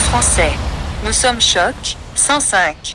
[0.00, 0.52] français.
[1.04, 1.74] Nous sommes Choc
[2.14, 2.94] 105.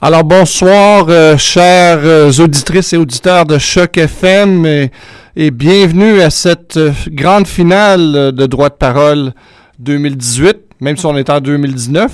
[0.00, 4.88] Alors bonsoir, euh, chères euh, auditrices et auditeurs de Choc FM,
[5.36, 9.32] et, bienvenue à cette euh, grande finale de Droit de parole
[9.78, 12.12] 2018, même si on est en 2019.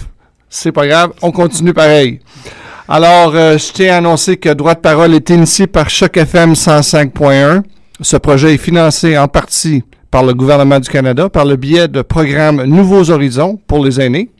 [0.49, 2.21] C'est pas grave, on continue pareil.
[2.89, 7.63] Alors, je tiens à annoncer que Droit de parole est initié par Choc FM 105.1.
[8.01, 9.85] Ce projet est financé en partie
[10.15, 14.31] par le gouvernement du Canada par le biais de programmes Nouveaux Horizons pour les aînés.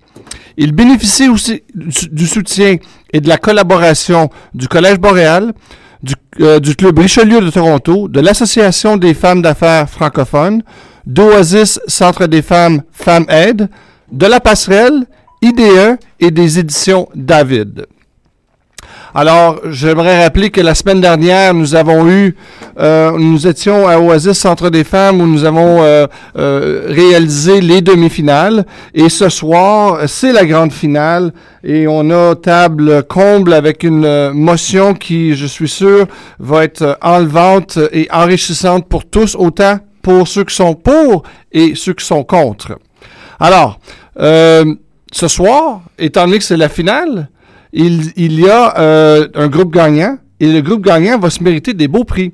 [0.57, 2.77] Il bénéficie aussi du, soutien
[3.13, 5.53] et de la collaboration du Collège Boréal,
[6.01, 10.63] du, euh, du Club Richelieu de Toronto, de l'Association des femmes d'affaires francophones,
[11.07, 13.69] d'Oasis Centre des femmes Femmes Aide,
[14.13, 15.07] de la Passerelle,
[15.43, 17.87] IDE et des éditions David.
[19.17, 22.35] Alors, j'aimerais rappeler que la semaine dernière, nous avons eu,
[22.81, 27.81] euh, nous étions à Oasis Centre des Femmes où nous avons euh, euh, réalisé les
[27.81, 28.67] demi-finales.
[28.93, 31.33] Et ce soir, c'est la grande finale.
[31.63, 36.09] Et on a table comble avec une motion qui, je suis sûr,
[36.41, 41.93] va être enlevante et enrichissante pour tous, autant pour ceux qui sont pour et ceux
[41.93, 42.81] qui sont contre.
[43.39, 43.79] Alors,
[44.17, 47.29] ce soir, étant donné que c'est la finale,
[47.75, 51.89] il, y a euh, un groupe gagnant et le groupe gagnant va se mériter des
[51.89, 52.33] beaux prix.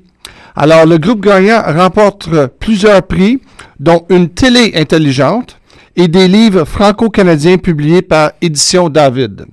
[0.55, 3.41] Alors, le groupe gagnant remporte plusieurs prix,
[3.79, 5.57] dont une télé intelligente
[5.95, 9.45] et des livres franco-canadiens publiés par Édition David.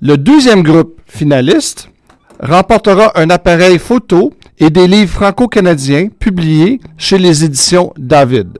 [0.00, 1.88] Le deuxième groupe finaliste
[2.40, 8.58] remportera un appareil photo et des livres franco-canadiens publiés chez les éditions David.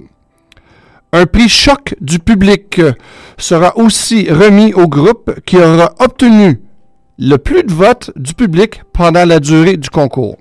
[1.13, 2.81] Un prix choc du public
[3.39, 6.61] sera aussi remis au groupe qui aura obtenu
[7.19, 10.37] le plus de votes du public pendant la durée du concours.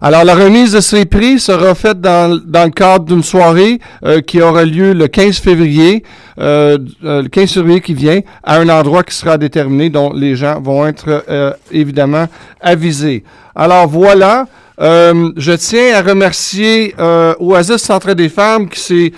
[0.00, 4.42] Alors, la remise de ces prix sera faite dans, le cadre d'une soirée euh, qui
[4.42, 6.02] aura lieu le 15 février,
[6.38, 10.36] euh, euh, le 15 février qui vient, à un endroit qui sera déterminé, dont les
[10.36, 12.26] gens vont être euh, évidemment
[12.60, 13.24] avisés.
[13.54, 14.46] Alors, voilà.
[14.78, 16.94] Je tiens à remercier
[17.38, 19.12] Oasis Centre des femmes qui s'est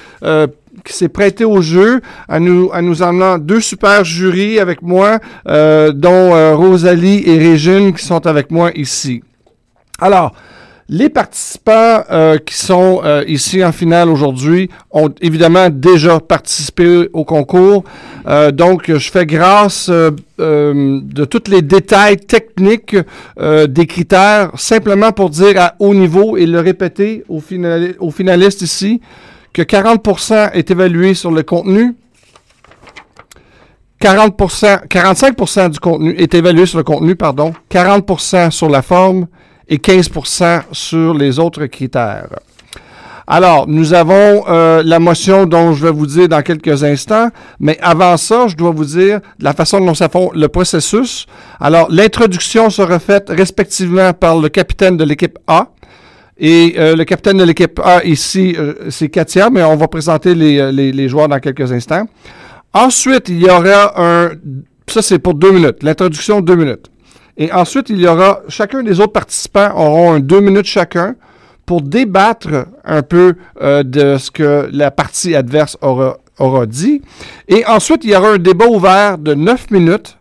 [0.84, 5.18] qui s'est prêté au jeu, à nous, à nous emmenant deux super jurys avec moi,
[5.48, 9.22] euh, dont euh, Rosalie et Régine qui sont avec moi ici.
[10.00, 10.32] Alors,
[10.88, 17.82] les participants euh, qui sont ici en finale aujourd'hui ont évidemment déjà participé au concours.
[18.52, 22.96] Donc, je fais grâce de tous les détails techniques
[23.36, 27.42] des critères, simplement pour dire à haut niveau et le répéter aux,
[27.98, 29.00] aux finalistes ici
[29.56, 31.96] que 40% est évalué sur le contenu,
[34.02, 39.28] 40%, 45% du contenu est évalué sur le contenu, pardon, 40% sur la forme
[39.66, 42.28] et 15% sur les autres critères.
[43.26, 47.78] Alors, nous avons euh, la motion dont je vais vous dire dans quelques instants, mais
[47.80, 51.24] avant ça, je dois vous dire la façon dont ça font le processus.
[51.58, 55.68] Alors, l'introduction sera faite respectivement par le capitaine de l'équipe A,
[56.38, 60.34] et euh, le capitaine de l'équipe A ici, euh, c'est Katia, mais on va présenter
[60.34, 62.06] les, euh, les, les joueurs dans quelques instants.
[62.74, 64.32] Ensuite, il y aura un...
[64.86, 65.82] Ça, c'est pour deux minutes.
[65.82, 66.90] L'introduction, deux minutes.
[67.38, 68.42] Et ensuite, il y aura...
[68.48, 71.16] Chacun des autres participants auront un deux minutes chacun
[71.64, 77.00] pour débattre un peu euh, de ce que la partie adverse aura, aura dit.
[77.48, 80.18] Et ensuite, il y aura un débat ouvert de neuf minutes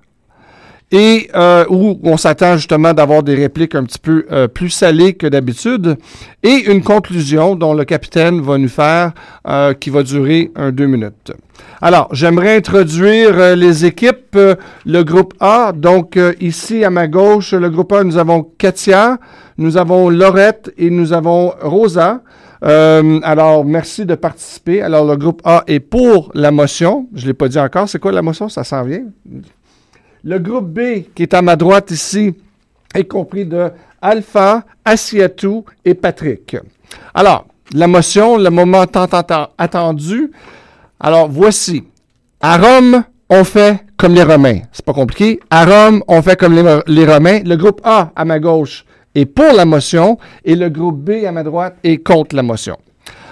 [0.92, 5.14] et euh, où on s'attend justement d'avoir des répliques un petit peu euh, plus salées
[5.14, 5.98] que d'habitude,
[6.44, 9.14] et une conclusion dont le capitaine va nous faire,
[9.48, 11.34] euh, qui va durer un deux minutes.
[11.82, 14.36] Alors, j'aimerais introduire euh, les équipes.
[14.36, 18.44] Euh, le groupe A, donc euh, ici à ma gauche, le groupe A, nous avons
[18.58, 19.18] Katia,
[19.58, 22.22] nous avons Laurette et nous avons Rosa.
[22.64, 24.82] Euh, alors, merci de participer.
[24.82, 27.08] Alors, le groupe A est pour la motion.
[27.14, 27.88] Je ne l'ai pas dit encore.
[27.88, 28.50] C'est quoi la motion?
[28.50, 29.04] Ça s'en vient?
[30.28, 30.80] Le groupe B,
[31.14, 32.34] qui est à ma droite ici,
[32.96, 33.70] est compris de
[34.02, 36.58] Alpha, Asiatou et Patrick.
[37.14, 40.32] Alors, la motion, le moment tant atten- attendu.
[41.00, 41.84] Alors, voici.
[42.42, 44.60] À Rome, on fait comme les Romains.
[44.72, 45.40] C'est pas compliqué.
[45.50, 46.56] À Rome, on fait comme
[46.88, 47.42] les Romains.
[47.46, 48.84] Le groupe A, à ma gauche,
[49.14, 52.78] est pour la motion et le groupe B, à ma droite, est contre la motion.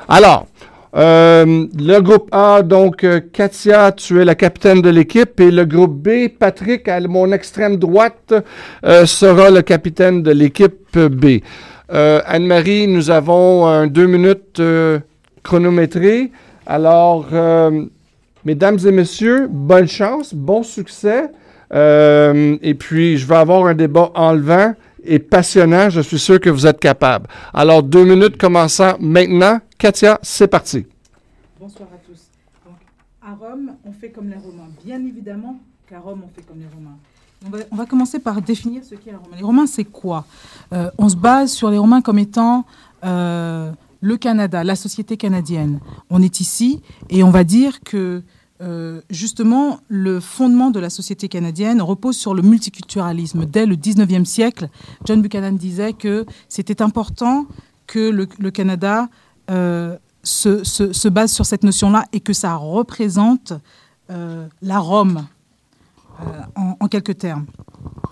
[0.07, 0.45] Alors,
[0.95, 5.39] euh, le groupe A, donc, euh, Katia, tu es la capitaine de l'équipe.
[5.39, 8.33] Et le groupe B, Patrick, à mon extrême droite,
[8.85, 11.39] euh, sera le capitaine de l'équipe B.
[11.89, 14.99] Anne-Marie, nous avons deux minutes euh,
[15.43, 16.31] chronométré.
[16.65, 17.27] Alors,
[18.45, 21.29] mesdames et messieurs, bonne chance, bon succès.
[21.71, 24.73] Et puis, je vais avoir un débat enlevant
[25.03, 25.89] et passionnant.
[25.89, 27.27] Je suis sûr que vous êtes capable.
[27.53, 29.59] Alors, deux minutes commençant maintenant.
[29.77, 30.85] Katia, c'est parti.
[31.59, 32.27] Bonsoir à tous.
[32.65, 32.75] Donc,
[33.21, 34.69] à Rome, on fait comme les Romains.
[34.83, 36.97] Bien évidemment qu'à Rome, on fait comme les Romains.
[37.71, 39.37] On va, commencer par définir ce qu'est les Romains.
[39.37, 40.25] Les Romains, c'est quoi?
[40.71, 42.65] Euh, On se base sur les Romains comme étant
[43.03, 45.79] euh, le Canada, la société canadienne.
[46.09, 48.23] On est ici et on va dire que
[48.63, 53.45] euh, justement, le fondement de la société canadienne repose sur le multiculturalisme.
[53.45, 54.69] Dès le 19e siècle,
[55.05, 57.45] John Buchanan disait que c'était important
[57.87, 59.09] que le, Canada
[59.51, 63.51] euh, se, base sur cette notion-là et que ça représente
[64.09, 65.25] euh, la Rome,
[66.55, 67.47] en, en, quelques termes.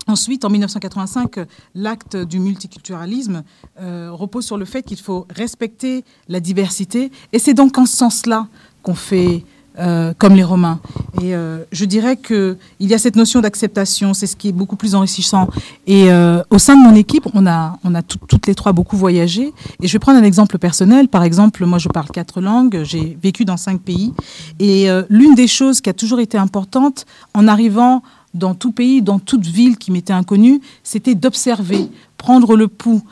[0.06, 3.42] Ensuite, en 1985, l'acte du multiculturalisme
[3.78, 7.10] repose sur le fait qu'il faut respecter la diversité.
[7.32, 8.48] Et c'est donc en ce sens-là
[8.82, 9.44] qu'on fait
[9.78, 10.80] euh, comme les Romains.
[11.22, 14.76] Et euh, je dirais qu'il y a cette notion d'acceptation, c'est ce qui est beaucoup
[14.76, 15.48] plus enrichissant.
[15.86, 18.98] Et euh, au sein de mon équipe, on a, on a toutes les trois beaucoup
[18.98, 19.54] voyagé.
[19.80, 21.08] Et je vais prendre un exemple personnel.
[21.08, 24.12] Par exemple, moi, je parle quatre langues, j'ai vécu dans cinq pays.
[24.58, 28.02] Et l'une des choses qui a toujours été importante en arrivant
[28.34, 33.02] dans tout pays, dans toute ville qui m'était inconnue, c'était d'observer, prendre le pouls,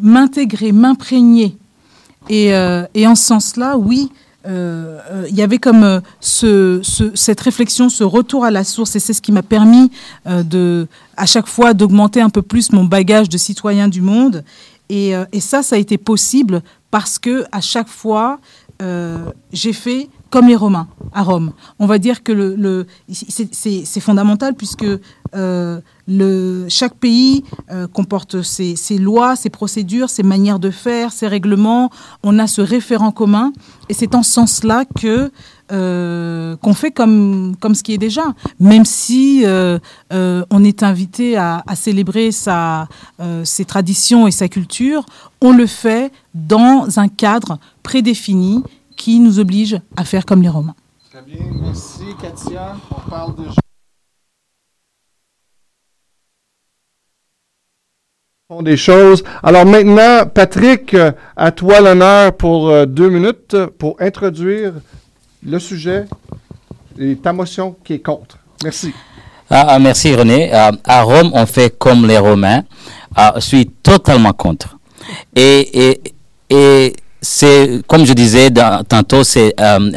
[0.00, 1.54] m'intégrer, m'imprégner.
[2.30, 2.46] Et,
[2.94, 4.10] et, en ce sens-là, oui,
[4.46, 6.80] euh, euh, il y avait comme euh, ce,
[7.14, 9.90] cette réflexion, ce retour à la source, et c'est ce qui m'a permis
[10.26, 10.86] de,
[11.16, 14.44] à chaque fois d'augmenter un peu plus mon bagage de citoyen du monde.
[14.90, 18.38] Et, ça, ça a été possible parce que à chaque fois,
[19.52, 21.52] j'ai fait comme les Romains à Rome.
[21.78, 24.86] On va dire que le, c'est fondamental puisque
[26.68, 31.90] chaque pays euh, comporte ses, lois, ses procédures, ses manières de faire, ses règlements.
[32.22, 33.52] On a ce référent commun
[33.88, 35.30] et c'est en ce sens-là que
[35.72, 41.62] euh, qu'on fait comme, comme ce qui est déjà, même si on est invité à,
[41.66, 42.88] à célébrer sa,
[43.44, 45.06] ses traditions et sa culture,
[45.40, 48.62] on le fait dans un cadre prédéfini
[48.96, 50.74] qui nous oblige à faire comme les Romains.
[51.10, 52.76] Très bien, merci Katia.
[52.90, 53.63] On parle de
[58.62, 59.24] des choses.
[59.42, 60.94] Alors maintenant, Patrick,
[61.34, 64.74] à toi l'honneur pour euh, deux minutes pour introduire
[65.42, 66.04] le sujet
[66.98, 68.36] et ta motion qui est contre.
[68.62, 68.92] Merci.
[69.48, 70.50] Ah, ah merci René.
[70.52, 72.64] Ah, à Rome, on fait comme les Romains.
[73.36, 74.76] je suis totalement contre.
[75.34, 76.02] Et, et,
[76.50, 76.92] et
[77.22, 78.50] c'est, comme je disais
[78.86, 79.90] tantôt, c'est euh,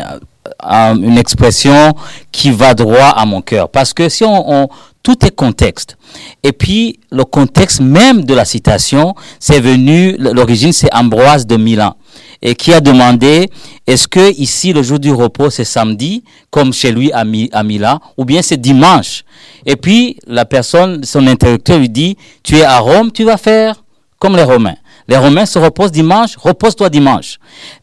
[0.64, 1.94] euh, une expression
[2.32, 3.68] qui va droit à mon cœur.
[3.68, 4.70] Parce que si on,
[5.08, 5.96] tout est contexte.
[6.44, 11.96] Et puis, le contexte même de la citation, c'est venu, l'origine, c'est Ambroise de Milan.
[12.42, 13.50] Et qui a demandé,
[13.88, 17.24] est-ce que ici, le jour du repos, c'est samedi, comme chez lui à,
[17.54, 19.24] à Milan, ou bien c'est dimanche?
[19.66, 23.86] Et puis, la personne, son interlocuteur lui dit, tu es à Rome, tu vas faire
[24.20, 24.76] comme les Romains.
[25.08, 27.40] Les Romains se reposent dimanche, repose-toi dimanche.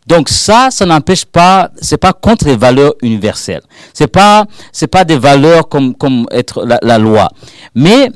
[0.06, 3.62] Donc ça, ça n'empêche pas, c'est pas contre les valeurs universelles.
[3.94, 5.94] C'est pas, c'est pas des valeurs comme,
[6.30, 7.28] être la, loi.
[7.74, 8.10] Mais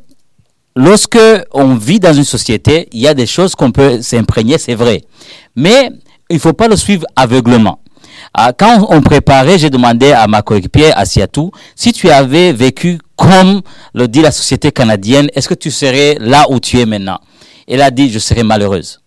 [0.77, 1.19] lorsque
[1.53, 5.03] on vit dans une société, il y a des choses qu'on peut s'imprégner, c'est vrai.
[5.57, 5.91] Mais
[6.29, 7.81] il faut pas le suivre aveuglement.
[8.35, 13.63] Ah, quand on préparait, j'ai demandé à ma coéquipière, Asiatou, si tu avais vécu comme
[13.95, 17.19] le dit la société canadienne, est-ce que tu serais là où tu es maintenant?
[17.69, 19.01] Elle a dit, je serai malheureuse.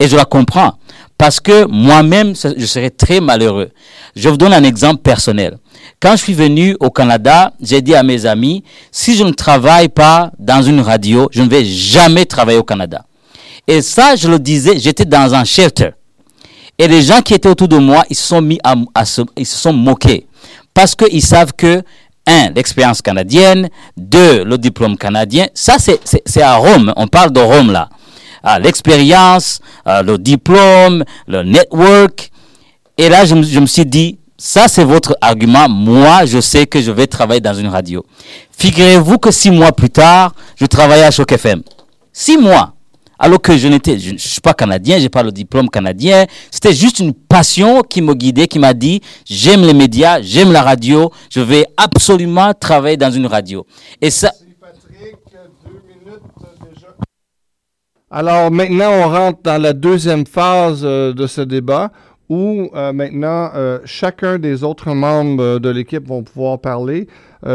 [0.00, 0.74] Et je la comprends.
[1.16, 3.70] Parce que moi-même, je serais très malheureux.
[4.14, 5.58] Je vous donne un exemple personnel.
[6.00, 9.88] Quand je suis venu au Canada, j'ai dit à mes amis, si je ne travaille
[9.88, 13.04] pas dans une radio, je ne vais jamais travailler au Canada.
[13.66, 15.90] Et ça, je le disais, j'étais dans un shelter.
[16.78, 18.74] Et les gens qui étaient autour de moi, ils se sont mis à,
[19.36, 20.26] ils se sont moqués.
[20.72, 21.82] Parce qu'ils savent que,
[22.24, 27.72] un, l'expérience canadienne, deux, le diplôme canadien, ça c'est à Rome, on parle de Rome
[27.72, 27.88] là
[28.60, 32.30] l'expérience, le diplôme, le network.
[32.96, 35.68] Et là, je me, suis dit, ça c'est votre argument.
[35.68, 38.04] Moi, je sais que je vais travailler dans une radio.
[38.58, 41.62] Figurez-vous que six mois plus tard, je travaillais à Choc FM.
[42.12, 42.74] Six mois.
[43.20, 46.26] Alors que je n'étais, je ne suis pas canadien, j'ai pas le diplôme canadien.
[46.50, 50.62] C'était juste une passion qui me guidait, qui m'a dit, j'aime les médias, j'aime la
[50.62, 53.66] radio, je vais absolument travailler dans une radio.
[54.00, 54.32] Et ça,
[58.10, 61.92] Alors maintenant, on rentre dans la deuxième phase euh, de ce débat
[62.30, 67.06] où euh, maintenant euh, chacun des autres membres de l'équipe vont pouvoir parler.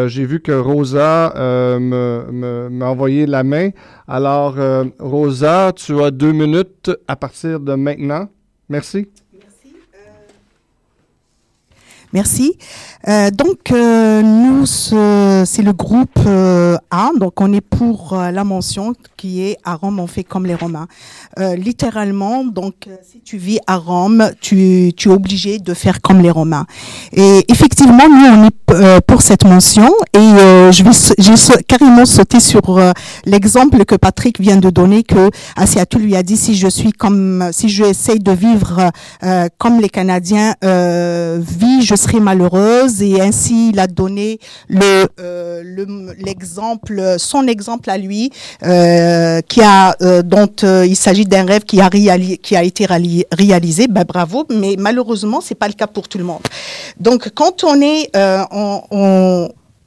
[0.08, 1.34] J'ai vu que Rosa
[1.78, 3.72] m'a envoyé la main.
[4.08, 4.56] Alors,
[4.98, 8.30] Rosa, tu as deux minutes à partir de maintenant.
[8.70, 9.10] Merci.
[12.14, 12.58] Merci.
[13.08, 17.10] Euh, donc, euh, nous, ce- c'est le groupe euh, A.
[17.20, 20.54] Donc, on est pour euh, la mention qui est à Rome, on fait comme les
[20.54, 20.88] Romains.
[21.40, 26.22] Euh, littéralement, donc, si tu vis à Rome, tu, tu es obligé de faire comme
[26.22, 26.66] les Romains.
[27.14, 29.94] Et effectivement, nous, on est euh, pour cette mention.
[30.14, 31.34] Et euh, je vais, j'ai
[31.68, 32.92] carrément sauté sur euh,
[33.26, 37.50] l'exemple que Patrick vient de donner, que Asiatou lui a dit si je suis comme,
[37.52, 38.92] si je essaye de vivre
[39.24, 43.02] euh, comme les Canadiens euh, vivent, je serai malheureuse.
[43.02, 49.96] Et ainsi, il a donné le, euh, le- l'exemple, son exemple à lui, qui a,
[50.24, 50.50] dont
[50.86, 53.88] il s'agit d'un rêve qui a, qui a été réali- réalisé.
[53.88, 56.42] Ben, bravo, mais malheureusement, c'est pas le cas pour tout le monde.
[57.00, 58.44] Donc, quand on est, euh,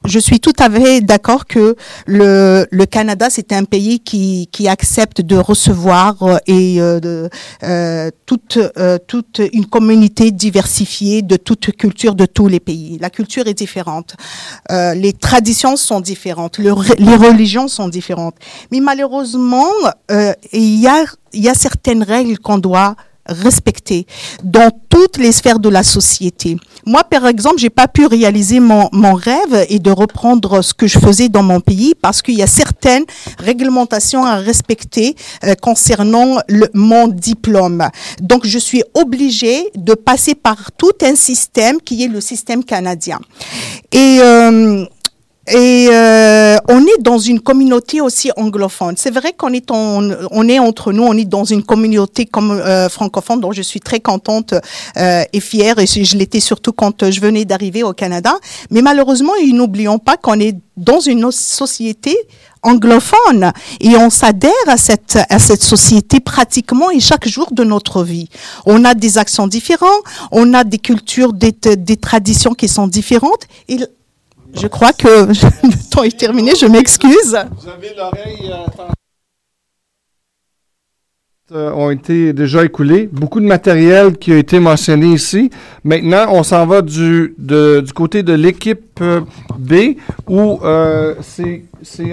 [0.07, 5.37] je suis tout à fait d'accord que le, Canada, c'est un pays qui, accepte de
[5.37, 7.29] recevoir euh, et euh,
[7.63, 8.59] euh, toute,
[9.53, 12.99] une communauté diversifiée de toute culture de tous les pays.
[13.01, 14.17] La culture est différente,
[14.71, 18.37] les traditions sont différentes, le re- les religions sont différentes.
[18.71, 19.71] Mais malheureusement,
[20.53, 22.97] il y a certaines règles qu'on doit
[23.29, 24.07] respecter
[24.43, 26.57] dans toutes les sphères de la société.
[26.85, 30.87] Moi, par exemple, j'ai pas pu réaliser mon, mon rêve et de reprendre ce que
[30.87, 33.05] je faisais dans mon pays parce qu'il y a certaines
[33.39, 37.89] réglementations à respecter euh, concernant le, mon diplôme.
[38.21, 43.19] Donc, je suis obligée de passer par tout un système qui est le système canadien.
[43.93, 44.85] Et euh,
[45.49, 48.95] et euh, on est dans une communauté aussi anglophone.
[48.97, 52.51] C'est vrai qu'on est en- on est entre nous, on est dans une communauté comme
[52.51, 54.55] euh, francophone dont je suis très contente
[54.97, 55.79] euh, et fière.
[55.79, 58.35] Et je, l'étais surtout quand je venais d'arriver au Canada.
[58.71, 62.17] Mais malheureusement, n'oublions pas qu'on est dans une société
[62.63, 68.03] anglophone et on s'adhère à cette à cette société pratiquement et chaque jour de notre
[68.03, 68.29] vie.
[68.67, 69.87] On a des accents différents,
[70.33, 73.79] on a des cultures, des, des traditions qui sont différentes et
[74.61, 77.37] je crois que le temps est terminé, je m'excuse.
[77.63, 78.83] Vous avez l'oreille euh,
[81.53, 83.09] euh, ont été déjà écoulés.
[83.13, 85.49] Beaucoup de matériel qui a été mentionné ici.
[85.85, 89.21] Maintenant, on s'en va du, de- du côté de l'équipe euh,
[89.57, 89.97] B
[90.29, 91.63] où euh, c'est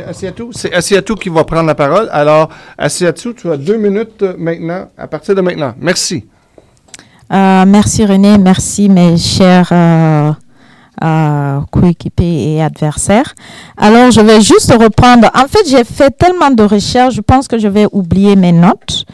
[0.07, 0.51] Asiatou.
[0.53, 2.09] C'est Asiatou qui va prendre la parole.
[2.11, 5.73] Alors, Asiatou, tu as deux minutes maintenant, à partir de maintenant.
[5.79, 6.25] Merci.
[7.31, 9.71] Euh, merci René, merci mes chers
[11.03, 13.33] euh, coéquipiers et adversaires.
[13.77, 15.29] Alors, je vais juste reprendre.
[15.35, 19.05] En fait, j'ai fait tellement de recherches, je pense que je vais oublier mes notes.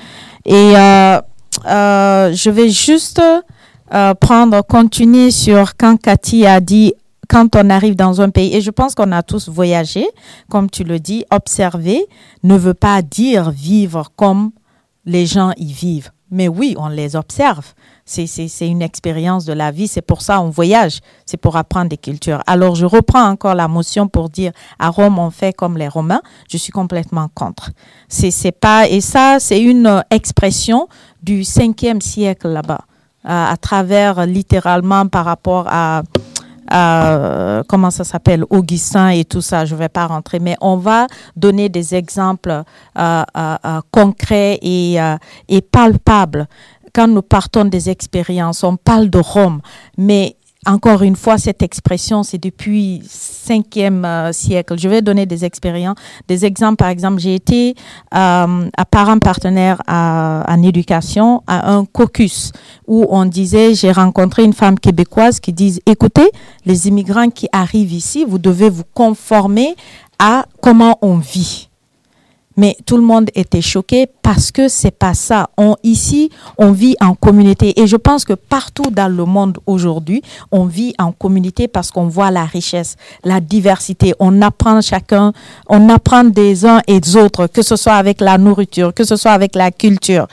[0.45, 1.19] Et euh,
[1.67, 3.21] euh, je vais juste
[3.93, 6.93] euh, prendre, continuer sur quand Cathy a dit
[7.27, 10.03] quand on arrive dans un pays, et je pense qu'on a tous voyagé,
[10.49, 12.07] comme tu le dis, observer
[12.41, 14.51] ne veut pas dire vivre comme
[15.05, 16.09] les gens y vivent.
[16.31, 17.73] Mais oui, on les observe.
[18.09, 19.87] C'est, une expérience de la vie.
[19.87, 20.99] C'est pour ça on voyage.
[21.27, 22.41] C'est pour apprendre des cultures.
[22.47, 26.21] Alors, je reprends encore la motion pour dire à Rome, on fait comme les Romains.
[26.49, 27.69] Je suis complètement contre.
[28.07, 30.87] C'est, pas, et ça, c'est une euh, expression
[31.21, 32.81] du 5e siècle là-bas,
[33.23, 36.01] à, à travers littéralement par rapport à,
[36.71, 40.77] euh, comment ça s'appelle, Augustin et tout ça, je ne vais pas rentrer, mais on
[40.77, 42.63] va donner des exemples euh,
[42.97, 46.47] euh, euh, concrets et, euh, et palpables.
[46.93, 49.61] Quand nous partons des expériences, on parle de Rome,
[49.97, 54.75] mais encore une fois, cette expression, c'est depuis 5e euh, siècle.
[54.77, 55.95] Je vais donner des expériences,
[56.27, 56.75] des exemples.
[56.75, 57.75] Par exemple, j'ai été
[58.13, 62.51] euh, à parent partenaire à- en éducation à un caucus
[62.87, 66.29] où on disait, j'ai rencontré une femme québécoise qui dit, écoutez,
[66.65, 69.75] les immigrants qui arrivent ici, vous devez vous conformer
[70.19, 71.68] à comment on vit.
[72.59, 75.49] Mais tout le monde était choqué parce que c'est pas ça.
[75.57, 77.79] On, ici, on vit en communauté.
[77.79, 82.09] Et je pense que partout dans le monde aujourd'hui, on vit en communauté parce qu'on
[82.09, 84.13] voit la richesse, la diversité.
[84.19, 85.31] On apprend chacun,
[85.69, 89.15] on apprend des uns et des autres, que ce soit avec la nourriture, que ce
[89.15, 90.27] soit avec la culture.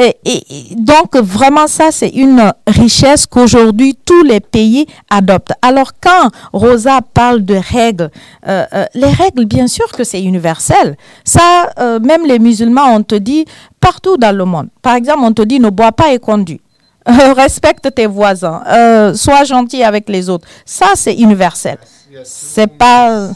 [0.00, 5.52] Et, et- donc, vraiment, ça, c'est une richesse qu'aujourd'hui, tous les pays adoptent.
[5.62, 8.10] Alors, quand Rosa parle de règles,
[8.46, 10.96] euh, euh, les règles, bien sûr que c'est universel.
[11.24, 13.44] Ça, euh, même les musulmans, on te dit
[13.80, 14.68] partout dans le monde.
[14.82, 16.60] Par exemple, on te dit ne bois pas et conduis.
[17.08, 18.62] Euh, respecte tes voisins.
[18.68, 20.46] Euh, sois gentil avec les autres.
[20.64, 21.78] Ça, c'est universel.
[22.24, 23.30] C'est pas...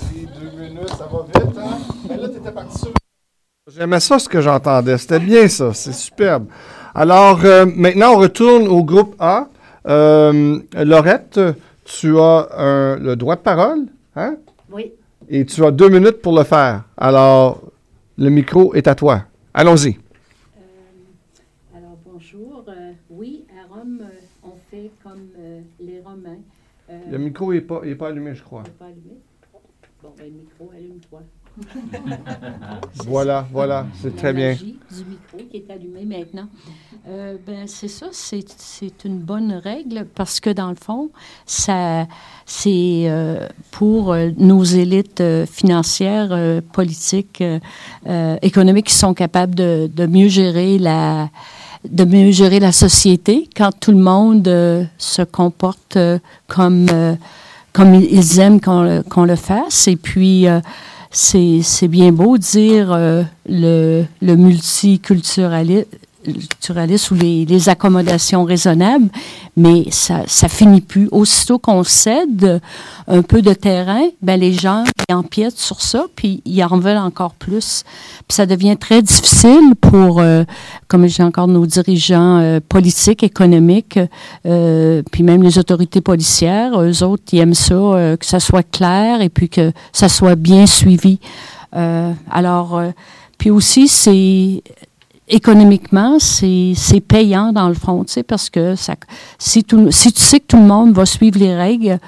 [3.75, 4.99] J'aimais ça ce que j'entendais.
[4.99, 5.73] C'était bien ça.
[5.73, 6.47] C'est superbe.
[6.95, 9.49] Alors, euh, maintenant, on retourne au groupe A.
[9.87, 11.41] Euh, Laurette,
[11.85, 14.37] tu as un, le droit de parole, hein?
[14.71, 14.93] Oui.
[15.29, 16.85] Et tu as deux minutes pour le faire.
[16.99, 17.63] Alors,
[18.19, 19.23] le micro est à toi.
[19.55, 19.97] Allons-y.
[19.97, 22.65] Euh, alors, bonjour.
[23.09, 24.03] oui, à Rome,
[24.45, 25.29] on fait comme
[25.81, 26.41] les Romains.
[27.11, 28.65] le micro n'est pas, pas allumé, je crois.
[28.67, 29.17] Il n'est pas allumé.
[30.03, 31.23] Bon, ben, le micro, allume-toi.
[33.07, 34.55] voilà, voilà, c'est très bien.
[34.55, 36.49] du micro qui est maintenant.
[37.09, 41.11] Euh, ben, c'est ça, c'est une bonne règle parce que dans le fond,
[41.47, 42.07] c'est
[42.67, 47.43] euh, pour euh, nos élites financières, politiques,
[48.43, 51.29] économiques qui sont capables de, de, mieux gérer la
[51.89, 55.99] de mieux gérer la société quand tout le monde se comporte
[56.47, 56.87] comme
[57.73, 60.47] comme ils aiment qu'on le, le fasse et puis
[61.13, 65.85] c'est bien beau dire euh, le, le multiculturalisme
[67.11, 69.09] ou les, les, accommodations raisonnables,
[69.57, 71.09] mais ça, ça finit plus.
[71.11, 72.61] Aussitôt qu'on cède
[73.09, 76.97] un peu de terrain, ben les gens ils empiètent sur ça, puis ils en veulent
[76.97, 77.85] encore plus.
[78.29, 80.45] Puis ça devient très difficile pour, euh,
[80.89, 83.99] comme j'ai encore nos dirigeants euh, politiques, économiques,
[84.47, 88.69] euh, puis même les autorités policières, eux autres, ils aiment ça, euh, que ça soit
[88.69, 91.19] clair et puis que ça soit bien suivi.
[92.31, 92.83] alors,
[93.39, 94.63] puis aussi, c'est
[95.33, 98.95] économiquement, c'est payant dans le fond, tu sais, parce que ça,
[99.39, 101.99] si, tout, si tu sais que tout le monde va suivre les règles,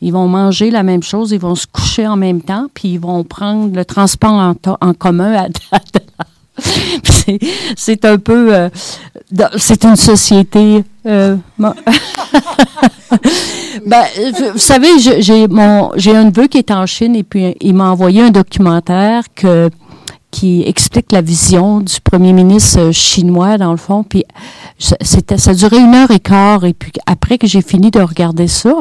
[0.00, 3.00] ils vont manger la même chose, ils vont se coucher en même temps, puis ils
[3.00, 5.44] vont prendre le transport en, en commun à,
[5.76, 6.24] à,
[7.76, 8.68] c'est un peu, euh,
[9.56, 10.84] c'est une société.
[11.06, 11.74] Euh, ben,
[14.52, 17.74] vous savez, j'ai mon, j'ai un neveu qui est en Chine et puis euh, il
[17.74, 19.70] m'a envoyé un documentaire que
[20.32, 24.02] qui explique la vision du premier ministre euh, chinois, dans le fond.
[24.02, 24.24] Puis
[24.78, 26.64] c'était, ça durait une heure et quart.
[26.64, 28.74] Et puis après que j'ai fini de regarder ça,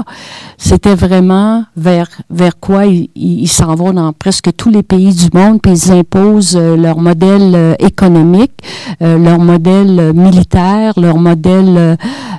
[0.58, 5.62] c'était vraiment vers, vers quoi ils, s'en vont dans presque tous les pays du monde.
[5.62, 8.53] Puis ils imposent euh, leur modèle euh, économique,
[9.01, 11.98] leur modèle militaire, leur modèle,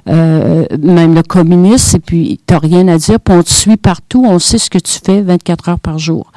[0.08, 1.94] euh, même le communiste.
[1.94, 3.20] Et puis, t'as rien à dire.
[3.20, 4.24] Puis on te suit partout.
[4.26, 6.32] On sait ce que tu fais 24 heures par jour.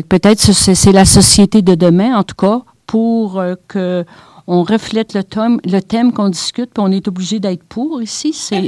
[0.00, 4.04] Peut-être c'est la société de demain, en tout cas, pour euh, que
[4.46, 8.32] on reflète le thème, qu'on discute, puis on est obligé d'être pour ici.
[8.32, 8.56] C'est,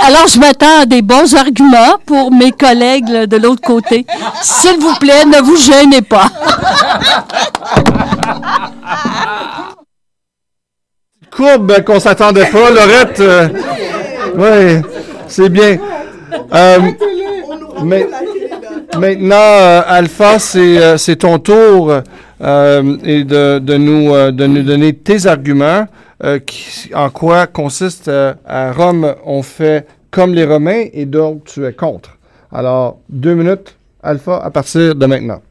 [0.00, 4.04] Alors, je m'attends à des bons arguments pour mes collègues de l'autre côté.
[4.42, 6.30] S'il vous plaît, ne vous gênez pas.
[11.30, 13.20] Courbe qu'on s'attendait pas, Laurette.
[13.20, 13.48] Euh,
[14.36, 14.82] oui,
[15.28, 15.78] c'est bien.
[16.52, 16.90] Euh,
[17.84, 18.06] mais.
[18.96, 21.92] Maintenant, euh, Alpha, euh, c'est ton tour
[22.40, 25.86] euh, et de, nous, de, nous, donner tes arguments,
[26.94, 32.16] en quoi consiste à Rome, on fait comme les Romains et donc tu es contre.
[32.50, 35.42] Alors, deux minutes, Alpha, à partir de maintenant.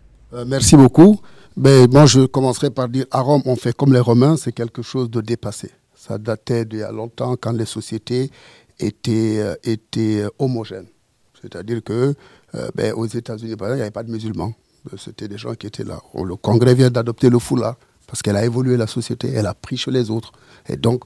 [0.46, 1.20] merci beaucoup.
[1.56, 4.82] Ben, moi, je commencerai par dire à Rome, on fait comme les Romains, c'est quelque
[4.82, 5.70] chose de dépassé.
[5.96, 8.30] Ça datait d'il y a longtemps quand les sociétés
[8.80, 10.88] étaient, étaient homogènes.
[11.42, 12.14] C'est-à-dire que
[12.58, 14.54] euh, ben, aux États-Unis, par exemple, il n'y avait pas de musulmans.
[14.92, 16.00] Euh, c'était des gens qui étaient là.
[16.14, 17.76] Oh, le Congrès vient d'adopter le foulard
[18.08, 20.32] parce qu'elle a évolué la société, elle a pris chez les autres.
[20.70, 21.04] Et donc,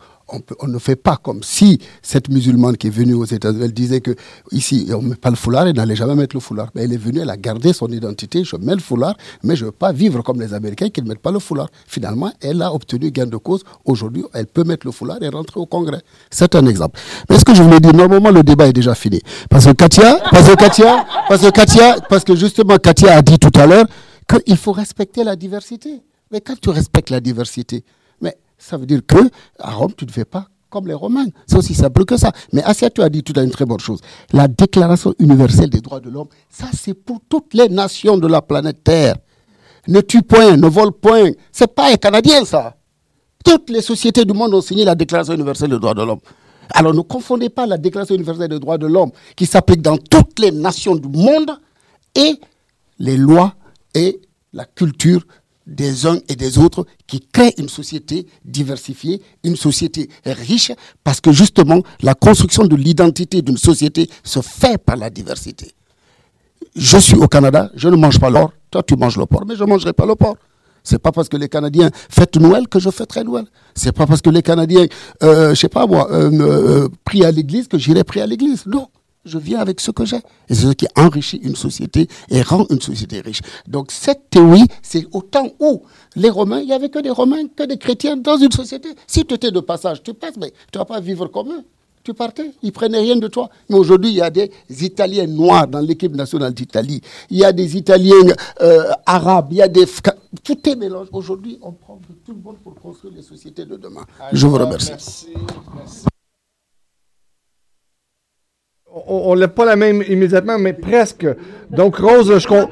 [0.59, 4.01] on, ne fait pas comme si cette musulmane qui est venue aux États-Unis, elle disait
[4.01, 4.15] que
[4.51, 6.69] ici, on ne met pas le foulard, elle n'allait jamais mettre le foulard.
[6.75, 9.61] Mais elle est venue, elle a gardé son identité, je mets le foulard, mais je
[9.61, 11.69] ne veux pas vivre comme les Américains qui ne mettent pas le foulard.
[11.87, 13.63] Finalement, elle a obtenu gain de cause.
[13.85, 16.01] Aujourd'hui, elle peut mettre le foulard et rentrer au Congrès.
[16.29, 16.99] C'est un exemple.
[17.29, 19.21] Mais ce que je voulais dire, normalement, le débat est déjà fini.
[19.49, 23.39] Parce que Katia, parce que Katia, parce que Katia, parce que justement, Katia a dit
[23.39, 23.85] tout à l'heure
[24.27, 26.01] qu'il faut respecter la diversité.
[26.31, 27.83] Mais quand tu respectes la diversité,
[28.61, 29.17] ça veut dire que
[29.59, 31.25] à Rome, tu ne fais pas comme les Romains.
[31.47, 32.31] C'est aussi simple que ça.
[32.53, 33.99] Mais Asia, tu as dit tout à une très bonne chose.
[34.31, 38.41] La Déclaration universelle des droits de l'homme, ça c'est pour toutes les nations de la
[38.41, 39.15] planète Terre.
[39.87, 41.31] Ne tue point, ne vole point.
[41.51, 42.77] C'est pas un Canadien ça.
[43.43, 46.19] Toutes les sociétés du monde ont signé la Déclaration universelle des droits de l'homme.
[46.69, 50.39] Alors ne confondez pas la Déclaration universelle des droits de l'homme qui s'applique dans toutes
[50.39, 51.51] les nations du monde
[52.15, 52.39] et
[52.99, 53.55] les lois
[53.95, 54.21] et
[54.53, 55.25] la culture
[55.67, 60.71] des uns et des autres qui créent une société diversifiée, une société riche,
[61.03, 65.71] parce que justement, la construction de l'identité d'une société se fait par la diversité.
[66.75, 69.55] Je suis au Canada, je ne mange pas l'or, toi tu manges le porc, mais
[69.55, 70.37] je ne mangerai pas le porc.
[70.83, 73.45] C'est pas parce que les Canadiens fêtent Noël que je fêterai Noël.
[73.75, 74.87] C'est pas parce que les Canadiens,
[75.21, 78.65] euh, je sais pas moi, euh, euh à l'église que j'irai prier à l'église.
[78.65, 78.87] Non
[79.25, 80.17] je viens avec ce que j'ai.
[80.49, 83.41] Et c'est ce qui enrichit une société et rend une société riche.
[83.67, 85.83] Donc cette théorie, c'est autant où
[86.15, 88.89] les Romains, il n'y avait que des Romains, que des chrétiens dans une société.
[89.07, 91.63] Si tu étais de passage, tu passes, mais tu ne vas pas vivre comme eux.
[92.03, 93.49] Tu partais, ils prenaient rien de toi.
[93.69, 96.99] Mais aujourd'hui, il y a des Italiens noirs dans l'équipe nationale d'Italie.
[97.29, 98.15] Il y a des Italiens
[98.59, 99.85] euh, arabes, il y a des...
[100.43, 101.09] Tout est mélange.
[101.11, 104.03] Aujourd'hui, on prend de tout le monde pour construire les sociétés de demain.
[104.33, 104.89] Je vous remercie.
[104.89, 106.05] Merci
[109.07, 111.25] on lève pas la même immédiatement, mais presque.
[111.69, 112.71] Donc, Rose, je compte.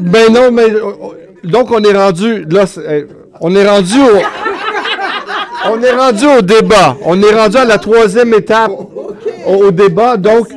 [0.00, 0.68] Ben non, mais.
[1.44, 2.44] Donc, on est rendu.
[2.48, 3.06] Là, eh,
[3.40, 4.20] on est rendu au.
[5.68, 6.96] On est rendu au débat.
[7.04, 8.70] On est rendu à la troisième étape
[9.46, 10.16] au, débat.
[10.16, 10.54] Donc, euh,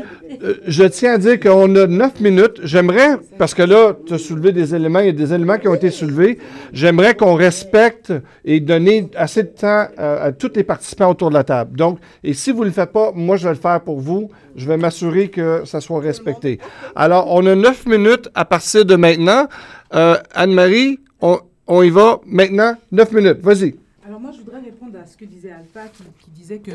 [0.65, 2.60] je tiens à dire qu'on a neuf minutes.
[2.63, 5.67] J'aimerais, parce que là, tu as soulevé des éléments, il y a des éléments qui
[5.67, 6.39] ont été soulevés.
[6.73, 8.13] J'aimerais qu'on respecte
[8.45, 11.75] et donner assez de temps euh, à tous les participants autour de la table.
[11.78, 14.30] Donc, et si vous ne le faites pas, moi, je vais le faire pour vous.
[14.56, 16.60] Je vais m'assurer que ça soit respecté.
[16.95, 19.47] Alors, on a neuf minutes à partir de maintenant.
[19.93, 22.75] Euh, Anne-Marie, on, y va maintenant.
[22.91, 23.39] Neuf minutes.
[23.41, 23.75] Vas-y.
[24.06, 26.71] Alors moi, je voudrais répondre à ce que disait Alpha, qui, disait que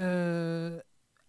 [0.00, 0.70] euh,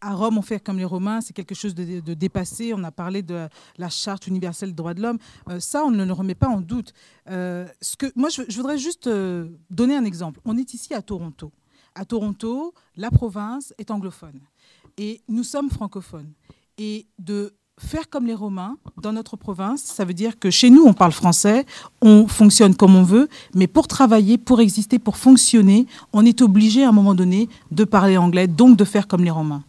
[0.01, 2.73] à Rome, on fait comme les Romains, c'est quelque chose de, dépassé.
[2.73, 5.17] On a parlé de la charte universelle des droits de l'homme.
[5.49, 6.93] Euh, ça, on ne le remet pas en doute.
[7.29, 7.67] Euh,
[8.15, 10.39] moi, je, je voudrais juste euh, donner un exemple.
[10.45, 11.51] On est ici à Toronto.
[11.95, 14.39] À Toronto, la province est anglophone
[14.97, 16.31] et nous sommes francophones.
[16.77, 20.83] Et de faire comme les Romains dans notre province, ça veut dire que chez nous,
[20.83, 21.65] on parle français,
[22.01, 26.83] on fonctionne comme on veut, mais pour travailler, pour exister, pour fonctionner, on est obligé
[26.83, 29.63] à un moment donné de parler anglais, donc de faire comme les Romains.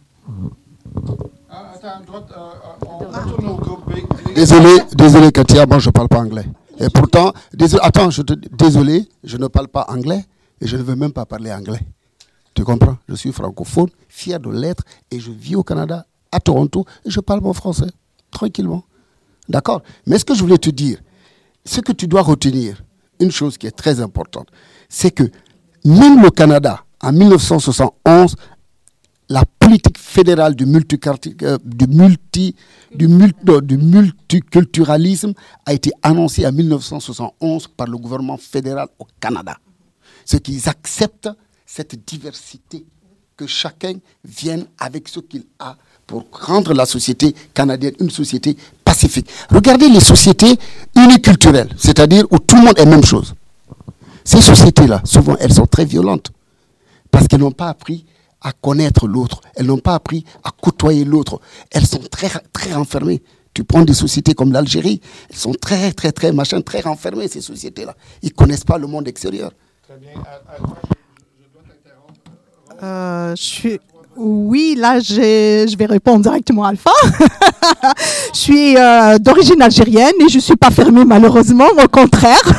[4.35, 6.45] Désolé, désolé Katia, moi je ne parle pas anglais.
[6.79, 10.25] Et pourtant, désolé, attends, je te, désolé, je ne parle pas anglais
[10.59, 11.81] et je ne veux même pas parler anglais.
[12.53, 12.97] Tu comprends?
[13.07, 17.19] Je suis francophone, fier de l'être et je vis au Canada, à Toronto, et je
[17.19, 17.89] parle mon français,
[18.29, 18.83] tranquillement.
[19.47, 19.81] D'accord?
[20.05, 20.99] Mais ce que je voulais te dire,
[21.65, 22.83] ce que tu dois retenir,
[23.19, 24.47] une chose qui est très importante,
[24.89, 25.23] c'est que
[25.85, 28.35] même le Canada, en 1971, la
[29.71, 31.57] politique fédérale du, euh,
[32.91, 35.33] du multiculturalisme
[35.65, 39.57] a été annoncée en 1971 par le gouvernement fédéral au Canada.
[40.25, 41.29] Ce qu'ils acceptent
[41.65, 42.83] cette diversité,
[43.37, 43.93] que chacun
[44.25, 49.29] vienne avec ce qu'il a pour rendre la société canadienne une société pacifique.
[49.49, 50.53] Regardez les sociétés
[50.97, 53.33] uniculturelles, c'est-à-dire où tout le monde est la même chose.
[54.25, 56.29] Ces sociétés-là, souvent, elles sont très violentes
[57.09, 58.05] parce qu'elles n'ont pas appris
[58.41, 61.39] à connaître l'autre, elles n'ont pas appris à côtoyer l'autre.
[61.71, 63.21] Elles sont très, très renfermées.
[63.53, 67.41] Tu prends des sociétés comme l'Algérie, elles sont très, très, très, machin, très renfermées, ces
[67.41, 67.95] sociétés-là.
[68.21, 69.51] Ils ne connaissent pas le monde extérieur.
[72.81, 73.79] Euh, je suis...
[74.17, 76.91] Oui, là, je vais répondre directement à Alpha.
[78.33, 82.41] je suis euh, d'origine algérienne et je ne suis pas fermée malheureusement, au contraire.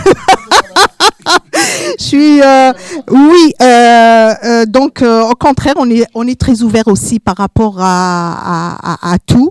[1.98, 2.72] je suis, euh,
[3.10, 9.12] oui, euh, donc au contraire, on est, on est très ouvert aussi par rapport à,
[9.12, 9.50] à, tout.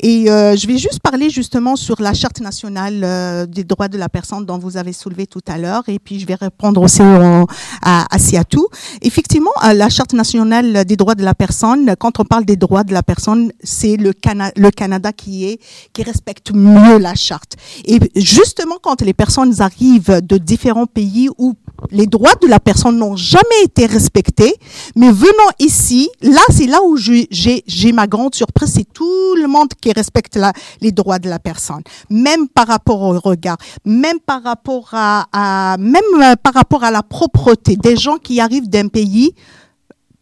[0.00, 4.44] Et je vais juste parler justement sur la charte nationale des droits de la personne
[4.46, 5.82] dont vous avez soulevé tout à l'heure.
[5.88, 7.46] Et puis je vais répondre aussi au-
[7.82, 8.66] à, à Siatou.
[9.02, 11.41] Effectivement, la charte nationale des droits de la personne,
[11.98, 15.58] quand on parle des droits de la personne, c'est le, Cana- le Canada qui
[15.98, 17.56] respecte mieux la charte.
[17.84, 21.54] Et justement, quand les personnes arrivent de différents pays où
[21.90, 24.54] les droits de la personne n'ont jamais été respectés,
[24.94, 29.68] mais venant ici, là, c'est là où j'ai ma grande surprise, c'est tout le monde
[29.80, 30.38] qui respecte
[30.80, 35.26] les droits de la personne, même par rapport au regard, même par rapport à,
[35.74, 39.34] euh, par rapport à la propreté des gens qui arrivent d'un pays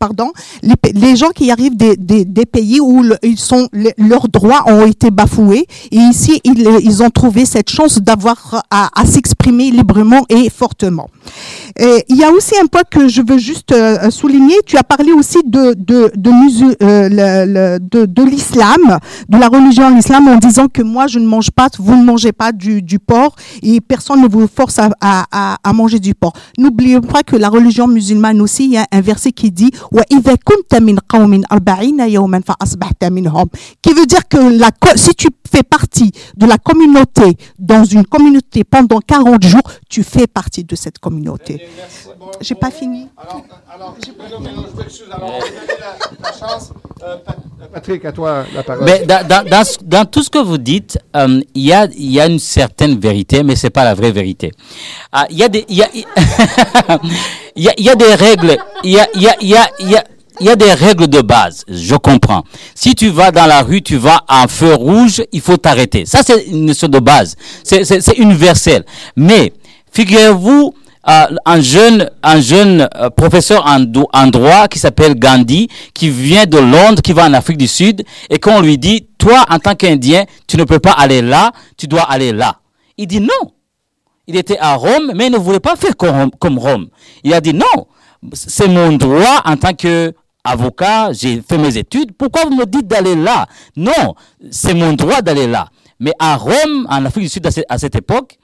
[0.01, 0.33] pardon,
[0.63, 5.67] les, gens qui arrivent des, pays où ils sont, le- leurs droits ont été bafoués
[5.93, 11.09] et ici ils, ils ont trouvé cette chance d'avoir à, s'exprimer librement et fortement.
[11.79, 14.55] Et il y a aussi un point que je veux juste euh, souligner.
[14.67, 16.31] Tu as parlé aussi de de de,
[16.83, 21.69] euh, l'islam, de la religion de l'islam, en disant que moi je ne mange pas,
[21.79, 25.99] vous ne mangez pas du, porc et personne ne vous force à, à, à, manger
[25.99, 26.33] du porc.
[26.59, 30.36] N'oubliez pas que la religion musulmane aussi, il y a un verset qui dit وَإِذَا
[30.44, 33.46] كُنْتَ مِنْ قَوْمٍ أَرْبَعِينَ يَوْمًا فَأَصْبَحْتَ مِنْهُمْ
[33.82, 38.06] qui veut dire que la, co- si tu fais partie de la communauté, dans une
[38.06, 41.68] communauté pendant 40 jours, tu fais partie de cette communauté.
[42.42, 43.08] J'ai pas fini.
[43.18, 45.06] Alors, alors, non, non, non, je m'excuse.
[45.12, 46.72] Alors, on va donner la, la chance.
[47.04, 47.38] Euh, Pat-
[47.74, 48.86] Patrick, à toi la parole.
[48.86, 51.86] Mais dans, dans- dans ce- dans tout ce que vous dites, euh, il y, a,
[51.86, 54.52] il y a une certaine vérité, mais ce n'est pas la vraie vérité.
[55.12, 55.88] Ah, Il y, a des- il y, a,
[57.57, 58.57] il y, a, des règles.
[58.85, 62.45] Il y a, des règles de base, je comprends.
[62.75, 66.07] Si tu vas dans la rue, tu vas un feu rouge, il faut t'arrêter.
[66.07, 67.37] Ça, c'est une notion de base.
[67.63, 68.85] C'est universel.
[69.17, 69.53] Mais,
[69.93, 70.75] figurez-vous,
[71.09, 76.45] euh, un jeune, un jeune euh, professeur en, en droit qui s'appelle Gandhi, qui vient
[76.45, 79.75] de Londres, qui va en Afrique du Sud, et qu'on lui dit, toi, en tant
[79.75, 82.57] qu'Indien, tu ne peux pas aller là, tu dois aller là.
[82.99, 83.53] Il dit non.
[84.31, 86.87] Il était à Rome, mais il ne voulait pas faire comme, Rome.
[87.25, 87.89] Il a dit non,
[88.33, 90.15] c'est mon droit en tant que
[90.45, 92.13] avocat, j'ai fait mes études.
[92.17, 93.47] Pourquoi vous me dites d'aller là?
[93.75, 94.15] Non,
[94.53, 95.69] c'est mon droit d'aller là.
[95.99, 98.39] Mais à Rome, en Afrique du Sud, à cette époque,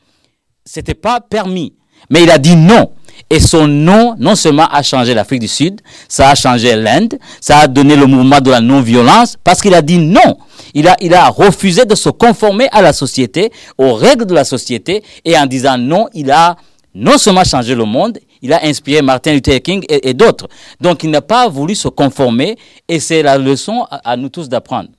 [0.64, 1.74] c'était pas permis.
[2.10, 2.90] Mais il a dit non.
[3.28, 7.58] Et son nom, non seulement a changé l'Afrique du Sud, ça a changé l'Inde, ça
[7.58, 10.38] a donné le mouvement de la non-violence, parce qu'il a dit non.
[10.74, 15.36] Il a, refusé de se conformer à la société, aux règles de la société, et
[15.36, 16.56] en disant non, il a
[16.94, 20.48] non seulement changé le monde, il a inspiré Martin Luther King et, d'autres.
[20.80, 24.90] Donc il n'a pas voulu se conformer, et c'est la leçon à, nous tous d'apprendre.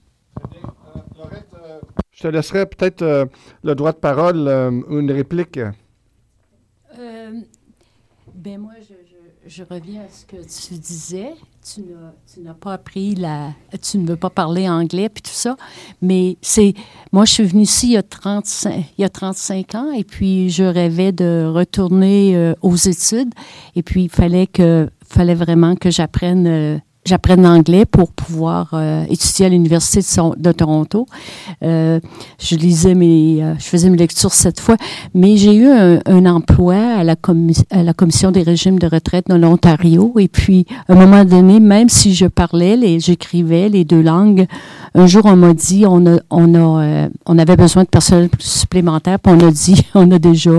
[2.12, 3.26] Je te laisserai peut-être euh,
[3.64, 5.60] le droit de parole euh, une réplique.
[8.48, 8.72] Ben moi,
[9.46, 11.34] je, reviens à ce que tu disais.
[11.66, 11.82] Tu
[12.40, 13.52] n'as pas appris la...
[13.82, 15.58] Tu ne veux pas parler anglais puis tout ça.
[16.02, 16.74] Mais c'est...
[17.12, 20.06] Moi, je suis venue ici il y a 35, il y a 35 ans et
[20.06, 23.34] puis je rêvais de retourner euh, aux études.
[23.76, 26.48] Et puis, il fallait, que, fallait vraiment que j'apprenne...
[26.48, 30.02] euh, J'apprenne l'anglais pour pouvoir euh, étudier à l'université
[30.36, 31.06] de, Toronto.
[31.64, 32.02] Euh,
[32.38, 34.76] je lisais mes, euh, je faisais mes lectures cette fois,
[35.14, 40.16] mais j'ai eu un, emploi à la, commission des régimes de retraite de l'Ontario.
[40.20, 44.46] Et puis, à un moment donné, même si je parlais, les, j'écrivais les deux langues,
[44.94, 49.18] un jour on m'a dit, on a, on a, on avait besoin de personnel supplémentaire,
[49.20, 50.52] puis on a dit, on a déjà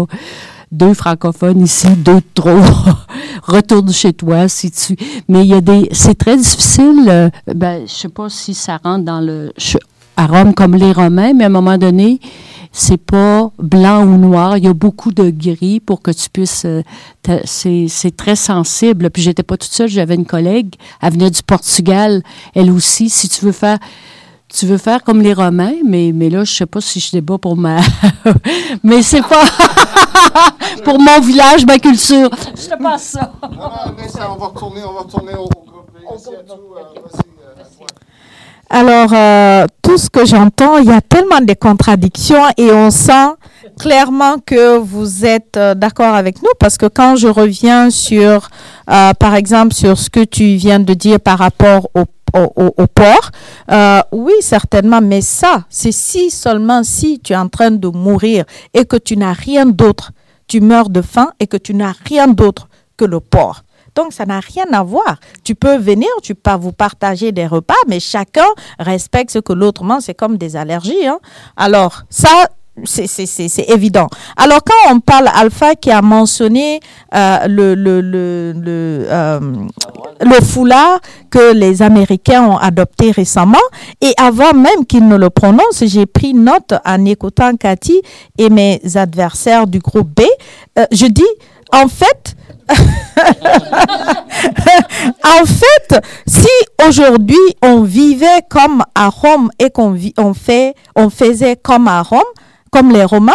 [0.70, 2.60] deux francophones ici, deux de trop.
[3.42, 4.96] Retourne chez toi si tu.
[5.28, 5.88] Mais il y a des.
[5.92, 7.04] C'est très difficile.
[7.08, 9.52] euh, ben, je sais pas si ça rentre dans le.
[10.16, 12.20] à Rome comme les Romains, mais à un moment donné,
[12.72, 14.58] c'est pas blanc ou noir.
[14.58, 16.64] Il y a beaucoup de gris pour que tu puisses.
[16.66, 16.82] euh,
[17.44, 19.10] c'est très sensible.
[19.10, 19.88] Puis j'étais pas toute seule.
[19.88, 20.74] J'avais une collègue.
[21.00, 22.22] Elle venait du Portugal.
[22.54, 23.08] Elle aussi.
[23.08, 23.78] Si tu veux faire.
[24.48, 27.36] Tu veux faire comme les Romains, mais, mais là, je sais pas si je débat
[27.36, 27.80] pour ma.
[28.82, 29.44] mais c'est pas.
[30.84, 32.30] pour mon village, ma culture.
[32.56, 33.32] Je te passe ça.
[33.42, 33.48] on
[34.36, 35.68] va retourner, on va retourner au, groupe.
[38.70, 43.34] Alors, euh, tout ce que j'entends, il y a tellement de contradictions et on sent
[43.78, 48.50] clairement que vous êtes euh, d'accord avec nous parce que quand je reviens sur,
[48.90, 52.04] euh, par exemple, sur ce que tu viens de dire par rapport au
[52.34, 53.30] au, au- au port,
[53.70, 58.44] euh, oui, certainement, mais ça, c'est si seulement si tu es en train de mourir
[58.74, 60.12] et que tu n'as rien d'autre,
[60.46, 63.62] tu meurs de faim et que tu n'as rien d'autre que le porc.
[63.94, 65.18] Donc, ça n'a rien à voir.
[65.42, 68.46] Tu peux venir, tu peux vous partager des repas, mais chacun
[68.78, 70.02] respecte ce que l'autre mange.
[70.02, 71.06] C'est comme des allergies.
[71.06, 71.18] hein.
[71.56, 72.28] Alors, ça,
[72.84, 74.08] c'est évident.
[74.36, 76.80] Alors, quand on parle Alpha qui a mentionné
[77.14, 77.74] euh, le,
[79.10, 79.40] euh,
[80.20, 83.58] le foulard que les Américains ont adopté récemment,
[84.00, 88.00] et avant même qu'ils ne le prononcent, j'ai pris note en écoutant Cathy
[88.36, 90.22] et mes adversaires du groupe B.
[90.78, 91.22] Euh, je dis,
[91.72, 92.36] en fait,
[95.24, 96.48] en fait, si
[96.86, 99.94] aujourd'hui on vivait comme à Rome et qu'on
[100.34, 102.20] fait, on faisait comme à Rome,
[102.70, 103.32] comme les Romains,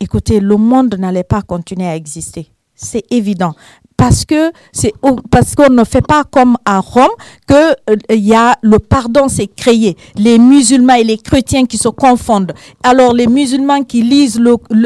[0.00, 2.50] écoutez, le monde n'allait pas continuer à exister.
[2.74, 3.54] C'est évident.
[3.96, 4.92] Parce que c'est
[5.30, 7.08] parce qu'on ne fait pas comme à Rome
[7.48, 7.54] que
[7.88, 9.96] euh, il y a le pardon s'est créé.
[10.16, 12.52] Les musulmans et les chrétiens qui se confondent.
[12.82, 14.38] Alors les musulmans qui lisent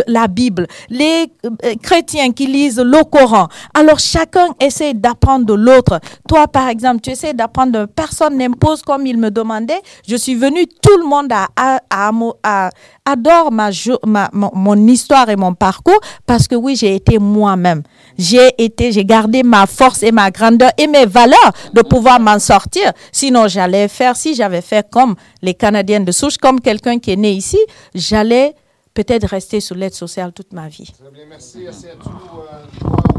[0.06, 3.48] la Bible, les euh, chrétiens qui lisent le Coran.
[3.74, 5.98] Alors chacun essaie d'apprendre de l'autre.
[6.28, 7.86] Toi par exemple, tu essaies d'apprendre.
[7.86, 9.82] Personne n'impose comme il me demandait.
[10.06, 12.70] Je suis venue, tout le monde a- a-
[13.12, 17.18] adore ma, jo- ma- mon, mon histoire et mon parcours parce que oui, j'ai été
[17.18, 17.82] moi-même.
[18.18, 22.38] J'ai été, j'ai gardé ma force et ma grandeur et mes valeurs de pouvoir m'en
[22.38, 22.92] sortir.
[23.12, 27.16] Sinon, j'allais faire, si j'avais fait comme les Canadiens de souche, comme quelqu'un qui est
[27.16, 27.58] né ici,
[27.94, 28.54] j'allais
[28.92, 30.92] peut-être rester sous l'aide sociale toute ma vie.
[31.28, 32.10] Merci, merci à tous.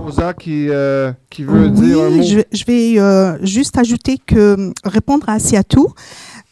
[0.01, 2.23] Rosa qui, euh, qui veut dire un mot?
[2.23, 5.87] Je, je vais euh, juste ajouter que euh, répondre à Siatou,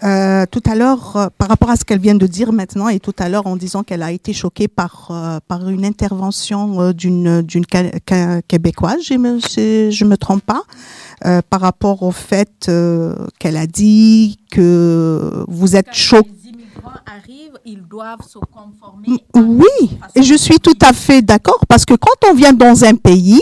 [0.04, 3.00] euh, tout à l'heure, euh, par rapport à ce qu'elle vient de dire maintenant, et
[3.00, 7.44] tout à l'heure en disant qu'elle a été choquée par, euh, par une intervention d'une
[8.48, 10.64] québécoise, je me, je me trompe pas,
[11.26, 16.30] euh, par rapport au fait euh, qu'elle a dit que vous êtes choquée.
[17.66, 19.08] Ils doivent se conformer.
[19.36, 22.84] Mm, Oui, et je suis tout à fait d'accord parce que quand on vient dans
[22.84, 23.40] un pays,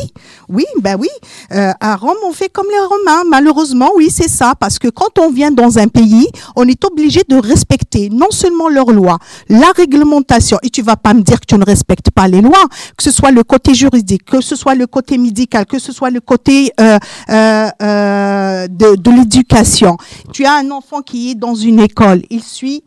[0.49, 1.09] oui, ben oui,
[1.51, 3.23] euh, à Rome on fait comme les Romains.
[3.29, 7.21] Malheureusement, oui, c'est ça parce que quand on vient dans un pays, on est obligé
[7.27, 10.57] de respecter non seulement leurs lois, la réglementation.
[10.63, 12.65] Et tu vas pas me dire que tu ne respectes pas les lois,
[12.97, 16.09] que ce soit le côté juridique, que ce soit le côté médical, que ce soit
[16.09, 16.97] le côté euh,
[17.31, 19.97] euh, de, de l'éducation.
[20.33, 22.83] Tu as un enfant qui est dans une école, il suit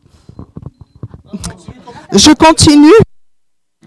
[2.13, 2.89] je continue.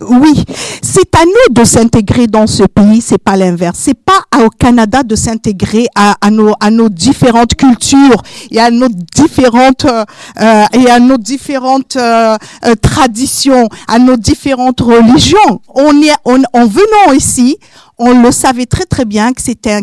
[0.01, 0.43] Oui,
[0.81, 3.77] c'est à nous de s'intégrer dans ce pays, c'est pas l'inverse.
[3.79, 8.89] C'est pas au Canada de s'intégrer à, nos, à nos différentes cultures et à nos
[8.89, 15.61] différentes euh, et à nos différentes euh, euh, traditions, à nos différentes religions.
[15.75, 17.57] On est on, en venant ici,
[17.99, 19.81] on le savait très très bien que c'était un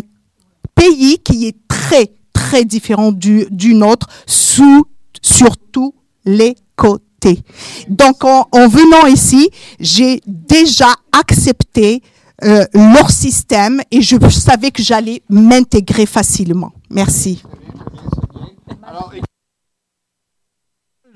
[0.75, 4.83] pays qui est très très différent du, du nôtre sous
[5.21, 7.10] sur tous les côtés.
[7.87, 12.01] Donc en, en venant ici, j'ai déjà accepté
[12.43, 16.71] euh, leur système et je savais que j'allais m'intégrer facilement.
[16.89, 17.43] Merci.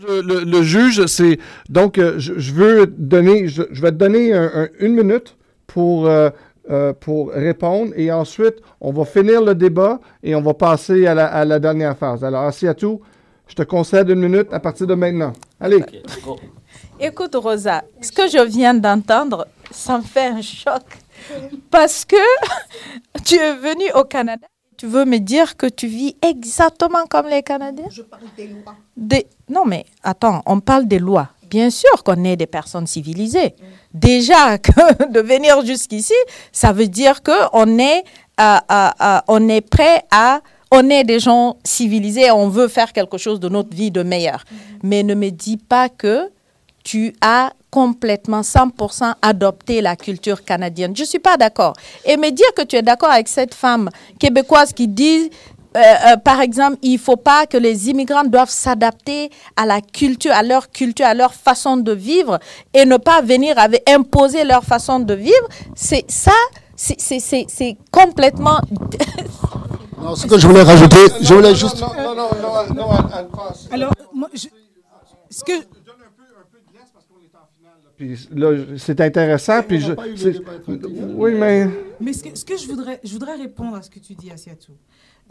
[0.07, 1.39] Le, juge, c'est
[1.69, 5.35] donc euh, je, veux donner, je, vais te donner un- un- une minute
[5.67, 6.29] pour euh,
[6.93, 11.13] pour répondre et ensuite on va finir le débat et on va passer à
[11.45, 12.23] la, dernière phase.
[12.23, 12.43] Alors
[12.75, 13.01] tout,
[13.47, 15.33] je te concède une minute à partir de maintenant.
[15.59, 15.83] Allez.
[16.99, 20.83] Écoute, Rosa, ce que je viens d'entendre, ça me fait un choc.
[21.71, 22.15] Parce que
[23.25, 27.41] tu es venu au Canada, tu veux me dire que tu vis exactement comme les
[27.43, 27.85] Canadiens?
[27.89, 28.75] Je parle des lois.
[28.95, 31.29] Des- Non, mais attends, on parle des lois.
[31.49, 33.55] Bien sûr qu'on est des personnes civilisées.
[33.93, 34.71] Déjà, que
[35.11, 36.13] de venir jusqu'ici,
[36.51, 38.03] ça veut dire qu'on est,
[38.39, 40.41] euh, euh, euh, on est prêt à...
[40.77, 44.43] On est des gens civilisés, on veut faire quelque chose de notre vie de meilleur.
[44.83, 46.29] Mais ne me dis pas que
[46.83, 50.93] tu as complètement 100% adopté la culture canadienne.
[50.95, 51.73] Je ne suis pas d'accord.
[52.05, 55.29] Et me dire que tu es d'accord avec cette femme québécoise qui dit,
[55.77, 59.79] euh, euh, par exemple, il ne faut pas que les immigrants doivent s'adapter à la
[59.81, 62.37] culture, à leur culture, à leur façon de vivre
[62.73, 66.31] et ne pas venir avec, imposer leur façon de vivre, c'est ça,
[66.75, 68.59] c'est- c'est c'est- c'est complètement...
[70.05, 71.81] Non, ce que je voulais rajouter, je voulais juste.
[71.81, 73.67] Non, non, non, non, non, elle- elle passe.
[73.71, 74.47] Alors, moi, je-
[75.31, 75.53] ce que,
[77.97, 79.63] Puis là, c'est intéressant.
[79.63, 79.93] Puis je,
[81.15, 81.69] oui, mais
[82.01, 84.29] Mais ce que, ce que je, voudrais, je voudrais répondre à ce que tu dis,
[84.29, 84.73] Asiatou.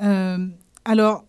[0.03, 0.39] Euh,
[0.85, 1.25] alors,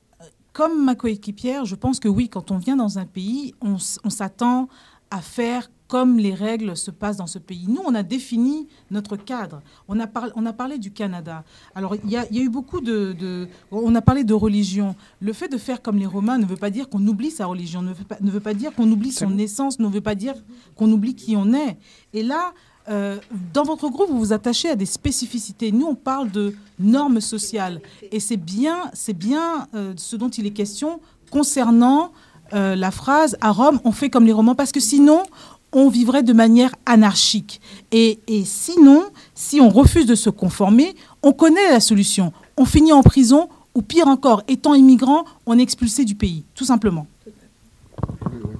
[0.53, 3.77] comme ma coéquipière, je pense que oui, quand on vient dans un pays, on
[4.09, 4.69] s'attend
[5.11, 7.65] à faire comme les règles se passent dans ce pays.
[7.67, 9.61] Nous, on a défini notre cadre.
[9.87, 11.43] On a, parlé, on a parlé du Canada.
[11.75, 14.33] Alors, il y a, il y a eu beaucoup de, de- On a parlé de
[14.33, 14.95] religion.
[15.19, 17.83] Le fait de faire comme les Romains ne veut pas dire qu'on oublie sa religion,
[17.83, 20.33] ne veut pas, ne veut pas dire qu'on oublie son essence, ne veut pas dire
[20.75, 21.77] qu'on oublie qui on est.
[22.13, 22.53] Et là,
[22.89, 23.17] euh,
[23.53, 25.71] dans votre groupe, vous vous attachez à des spécificités.
[25.71, 27.79] Nous, on parle de normes sociales.
[28.11, 30.99] Et c'est bien, c'est bien euh, ce dont il est question
[31.31, 32.11] concernant
[32.53, 35.23] euh, la phrase à Rome, on fait comme les Romains, parce que sinon,
[35.73, 37.59] on vivrait de manière anarchique.
[37.91, 42.31] Et, et sinon, si on refuse de se conformer, on connaît la solution.
[42.57, 46.63] On finit en prison, ou pire encore, étant immigrant, on est expulsé du pays, tout
[46.65, 47.07] simplement.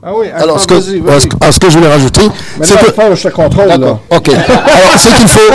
[0.04, 0.28] ah oui.
[0.28, 1.22] Alors, ce que, alors,
[1.54, 2.22] ce je voulais rajouter,
[2.62, 3.16] c'est que.
[3.16, 4.00] Je contrôle là.
[4.12, 4.30] Ok.
[4.30, 5.54] Alors, ce qu'il faut,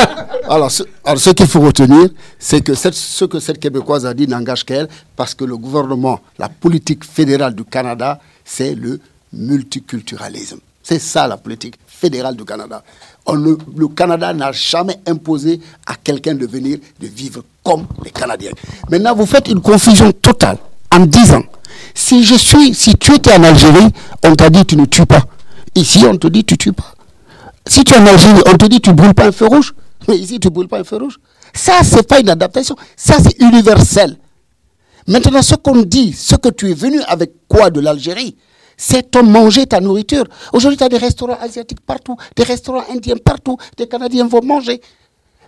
[0.49, 2.09] alors, ce, alors, ce qu'il faut retenir,
[2.39, 6.21] c'est que cette- ce que cette Québécoise a dit n'engage qu'elle, parce que le gouvernement,
[6.39, 8.99] la politique fédérale du Canada, c'est le
[9.33, 10.61] multiculturalisme.
[10.91, 12.83] C'est ça la politique fédérale du Canada.
[13.25, 18.11] On ne- le Canada n'a jamais imposé à quelqu'un de venir de vivre comme les
[18.11, 18.51] Canadiens.
[18.91, 20.59] Maintenant, vous faites une confusion totale
[20.91, 21.43] en disant,
[21.95, 23.87] si je suis, si tu étais en Algérie,
[24.25, 25.23] on t'a dit tu ne tues pas.
[25.77, 26.93] Ici, on te dit tu tues pas.
[27.69, 29.73] Si tu es en Algérie, on te dit tu brûles pas un feu rouge.
[30.09, 31.21] Mais ici, tu brûles pas un feu rouge.
[31.55, 32.75] Ça, c'est pas une adaptation.
[32.97, 34.19] Ça, c'est universel.
[35.07, 38.35] Maintenant, ce qu'on dit, ce que tu es venu avec quoi de l'Algérie,
[38.81, 40.25] c'est ton manger, ta nourriture.
[40.55, 44.81] Aujourd'hui, tu as des restaurants asiatiques partout, des restaurants indiens partout, des Canadiens vont manger.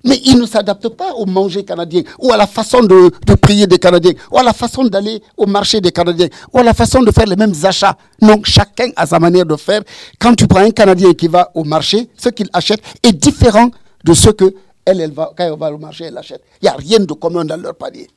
[0.04, 3.78] Mais ils ne s'adaptent pas au manger canadien, ou à la façon de, prier des
[3.78, 7.10] Canadiens, ou à la façon d'aller au marché des Canadiens, ou à la façon de
[7.12, 7.96] faire les mêmes achats.
[8.20, 9.82] Non, chacun a sa manière de faire.
[10.18, 13.70] Quand tu prends un Canadien qui va au marché, ce qu'il achète est différent
[14.04, 14.52] de ce que
[14.84, 16.42] elle, elle va, quand elle va au marché, elle achète.
[16.60, 18.08] Il n'y a rien de commun dans leur panier.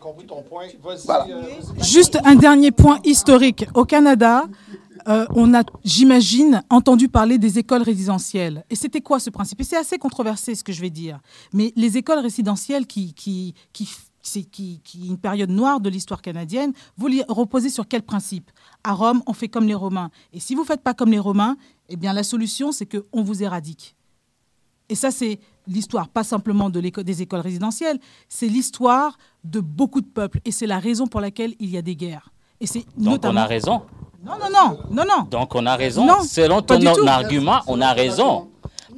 [0.00, 0.66] Ok, on a compris ton point.
[0.82, 1.06] Vas-y.
[1.06, 1.26] Voilà.
[1.28, 3.66] euh, Juste un dernier point historique.
[3.74, 4.44] Au Canada,
[5.08, 8.64] euh, on a, j'imagine, entendu parler des écoles résidentielles.
[8.70, 9.60] Et c'était quoi ce principe?
[9.60, 11.20] Et c'est assez controversé ce que je vais dire.
[11.52, 13.88] Mais les écoles résidentielles qui, qui, qui,
[14.22, 18.50] c'est qui, qui une période noire de l'histoire canadienne, vous les reposez sur quel principe?
[18.84, 20.10] À Rome, on fait comme les Romains.
[20.32, 21.56] Et si vous ne faites pas comme les Romains,
[21.88, 23.96] eh bien la solution, c'est qu'on vous éradique.
[24.88, 27.98] Et ça, c'est l'histoire, pas simplement de des écoles résidentielles,
[28.28, 30.40] c'est l'histoire de beaucoup de peuples.
[30.44, 32.30] Et c'est la raison pour laquelle il y a des guerres.
[32.60, 33.40] Et c'est Donc notamment...
[33.40, 33.82] on a raison.
[34.24, 35.22] Non, non, non, non, non.
[35.30, 36.04] Donc on a raison.
[36.06, 38.48] Non, Selon ton argument, on a raison.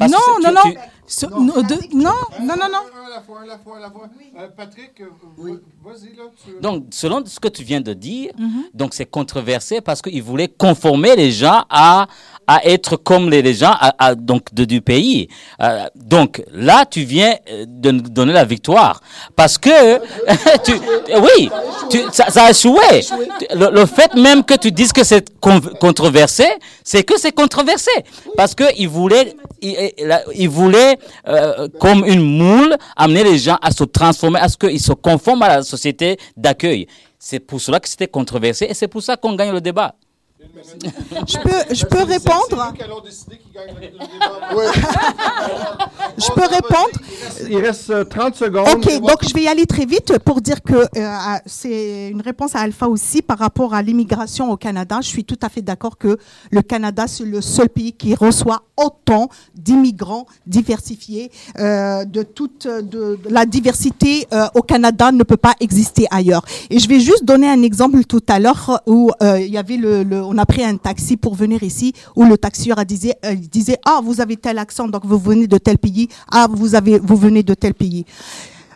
[0.00, 2.10] non, que non, tu- non, tu- Ce- non, de- non,
[2.40, 2.78] non, non, non.
[2.96, 4.08] Un à la fois, un à la fois, un à la fois.
[4.38, 6.22] Euh, Patrick, euh, vas-y là.
[6.44, 8.64] tu- Donc, selon ce que tu viens de dire, Mhm.
[8.72, 12.06] donc c'est controversé parce qu'il voulait conformer les gens à,
[12.46, 15.28] à être comme les, gens à- à- donc de, du pays.
[15.60, 19.00] Euh, donc là, tu viens euh, de nous donner la victoire
[19.36, 19.98] parce que
[20.64, 20.72] tu,
[21.16, 21.50] oui,
[21.90, 23.00] tu, ça, ça a échoué.
[23.54, 26.46] Le, le fait même que tu dises que c'est con- controversé,
[26.84, 27.90] c'est que c'est controversé
[28.36, 29.92] parce que il voulait, il-
[30.34, 34.80] il voulait euh, comme une moule amener les gens à se transformer, à ce qu'ils
[34.80, 36.86] se conforment à la société d'accueil.
[37.18, 39.94] C'est pour cela que c'était controversé et c'est pour ça qu'on gagne le débat.
[41.26, 42.72] Je peux, je peux répondre?
[46.18, 46.90] Je peux répondre?
[47.48, 48.66] Il reste euh, 30 secondes.
[48.72, 51.16] Ok, donc je vais y aller très vite pour dire que euh,
[51.46, 54.98] c'est une réponse à Alpha aussi par rapport à l'immigration au Canada.
[55.02, 56.18] Je suis tout à fait d'accord que
[56.50, 61.30] le Canada, c'est le seul pays qui reçoit autant d'immigrants diversifiés.
[61.58, 66.44] Euh, de toute de, de la diversité euh, au Canada ne peut pas exister ailleurs.
[66.70, 69.76] Et je vais juste donner un exemple tout à l'heure où euh, il y avait
[69.78, 73.14] le, le- on a pris un taxi pour venir ici où le taxieur a disait,
[73.24, 76.74] euh, disait ah vous avez tel accent donc vous venez de tel pays ah vous
[76.74, 78.04] avez vous venez de tel pays.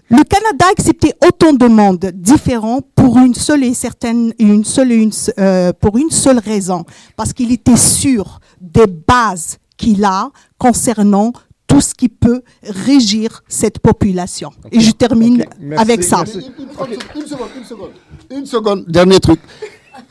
[0.09, 4.93] Le Canada a accepté autant de monde différents pour une seule et certaine, une seule
[4.93, 6.85] une, euh, pour une seule raison,
[7.17, 11.33] parce qu'il était sûr des bases qu'il a concernant
[11.67, 14.51] tout ce qui peut régir cette population.
[14.71, 15.45] Et je termine
[15.77, 16.19] avec ça.
[16.19, 16.39] merci.
[16.39, 17.91] Une, une- une seconde, une seconde.
[18.31, 19.41] Une seconde, dernier truc.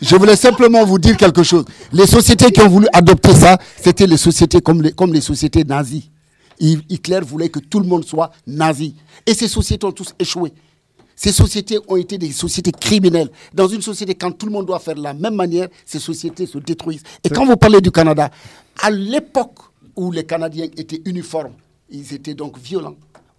[0.01, 1.65] Je voulais simplement vous dire quelque chose.
[1.93, 5.63] Les sociétés qui ont voulu adopter ça, c'était les sociétés comme les, comme les sociétés
[5.63, 6.09] nazies.
[6.59, 8.95] Hi- Hitler voulait que tout le monde soit nazi.
[9.25, 10.53] Et ces sociétés ont tous échoué.
[11.15, 13.29] Ces sociétés ont été des sociétés criminelles.
[13.53, 16.45] Dans une société, quand tout le monde doit faire de la même manière, ces sociétés
[16.45, 17.03] se détruisent.
[17.23, 18.29] Et quand vous parlez du Canada,
[18.81, 19.59] à l'époque
[19.95, 21.53] où les Canadiens étaient uniformes,
[21.89, 22.95] ils étaient donc violents.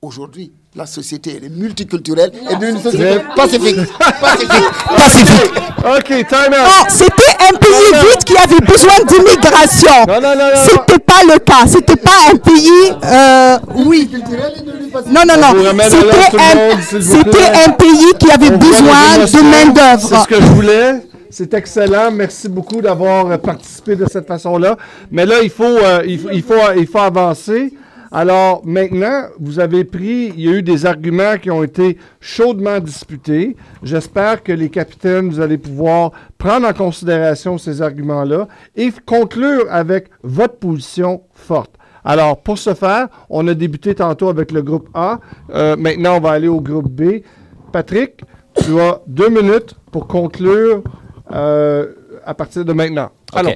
[0.06, 3.74] Aujourd'hui, la société elle est multiculturelle et d'une société pacifique.
[4.20, 4.64] Pacifique.
[4.96, 5.52] Pacifique.
[5.84, 6.90] OK, time Non, out.
[6.90, 10.06] c'était un pays vide qui avait besoin d'immigration.
[10.06, 10.62] Non, non, non, non.
[10.64, 11.66] C'était pas le cas.
[11.66, 14.08] C'était pas un pays, euh, oui.
[15.08, 15.74] Non, non, non.
[17.00, 19.42] C'était un, un pays qui avait On besoin de émotions.
[19.42, 21.02] main C'est ce que je voulais.
[21.30, 22.12] C'est excellent.
[22.12, 24.76] Merci beaucoup d'avoir euh, participé de cette façon-là.
[25.10, 27.72] Mais là, il faut, euh, il, faut, il, faut, il faut avancer.
[28.18, 32.80] Alors, maintenant, vous avez pris, il y a eu des arguments qui ont été chaudement
[32.80, 33.58] disputés.
[33.82, 40.06] J'espère que les capitaines, vous allez pouvoir prendre en considération ces arguments-là et conclure avec
[40.22, 41.72] votre position forte.
[42.06, 45.20] Alors, pour ce faire, on a débuté tantôt avec le groupe A.
[45.50, 47.20] Euh, maintenant, on va aller au groupe B.
[47.70, 48.22] Patrick,
[48.54, 50.82] tu as deux minutes pour conclure
[51.32, 51.92] euh,
[52.24, 53.10] à partir de maintenant.
[53.34, 53.40] Ok.
[53.40, 53.52] Alors,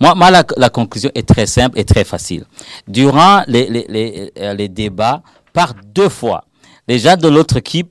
[0.00, 2.44] Moi, moi la, conclusion est très simple et très facile.
[2.88, 5.22] Durant les, les, les, euh, les débats,
[5.52, 6.44] par deux fois,
[6.88, 7.90] les gens de l'autre équipe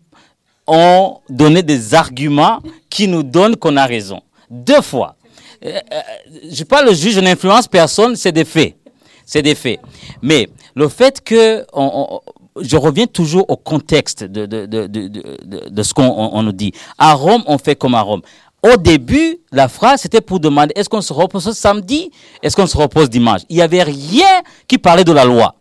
[0.67, 4.21] ont donné des arguments qui nous donnent qu'on a raison.
[4.49, 5.15] Deux fois.
[5.65, 6.01] Euh, euh,
[6.43, 8.75] je ne suis pas le juge, je n'influence personne, c'est des faits.
[9.25, 9.79] C'est des faits.
[10.21, 12.19] Mais le fait que on-
[12.61, 15.07] je reviens toujours au contexte de, de, de, de,
[15.69, 16.71] de- ce qu'on on- on nous dit.
[16.97, 18.21] À Rome, on fait comme à Rome.
[18.63, 22.11] Au début, la phrase, c'était pour demander est-ce qu'on se repose samedi?
[22.41, 23.41] Est-ce qu'on se repose dimanche?
[23.49, 25.55] Il n'y avait rien qui parlait de la loi.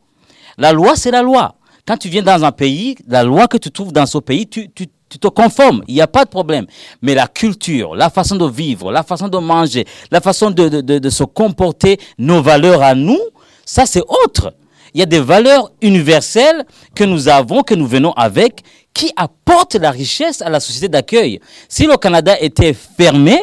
[0.56, 1.56] La loi, c'est la loi.
[1.86, 4.68] Quand tu viens dans un pays, la loi que tu trouves dans ce pays, tu,
[4.68, 5.82] te conformes.
[5.88, 6.66] Il n'y a pas de problème.
[7.02, 11.24] Mais la culture, la façon de vivre, la façon de manger, la façon de se
[11.24, 13.20] comporter, nos valeurs à nous,
[13.64, 14.54] ça, c'est autre.
[14.94, 16.64] Il y a des valeurs universelles
[16.94, 18.62] que nous avons, que nous venons avec,
[18.92, 21.40] qui apportent la richesse à la société d'accueil.
[21.68, 23.38] Si le Canada était fermé,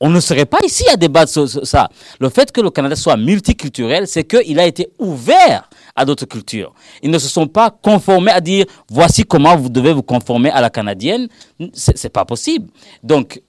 [0.00, 1.88] on ne serait pas ici à débattre sur, sur ça.
[2.18, 6.72] Le fait que le Canada soit multiculturel, c'est qu'il a été ouvert à d'autres cultures.
[7.02, 10.62] Ils ne se sont pas conformés à dire voici comment vous devez vous conformer à
[10.62, 11.28] la canadienne.
[11.74, 12.70] C'est pas possible.
[13.02, 13.42] Donc,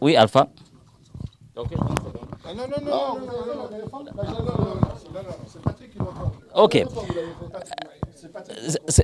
[0.00, 0.48] oui, Alpha?
[6.54, 6.74] Ok.
[7.64, 7.91] C'est-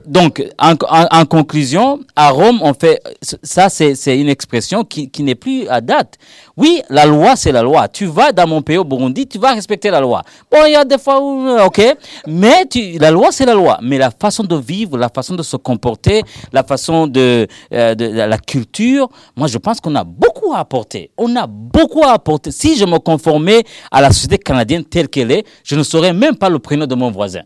[0.07, 3.01] Donc, en, conclusion, à Rome, on fait.
[3.43, 6.17] Ça, c'est une expression qui, qui n'est plus à date.
[6.57, 7.89] Oui, la loi, c'est la loi.
[7.89, 10.23] Tu vas dans mon pays, au Burundi, tu vas respecter la loi.
[10.51, 11.49] Bon, il y a des fois où.
[11.67, 11.81] OK.
[12.27, 12.65] Mais
[12.99, 13.79] la loi, c'est la loi.
[13.83, 16.23] Mais la façon de vivre, la façon de se comporter,
[16.53, 21.11] la façon euh, de, de la culture, moi, je pense qu'on a beaucoup à apporter.
[21.19, 22.51] On a beaucoup à apporter.
[22.51, 26.37] Si je me conformais à la société canadienne telle qu'elle est, je ne saurais même
[26.37, 27.43] pas le prénom de mon voisin.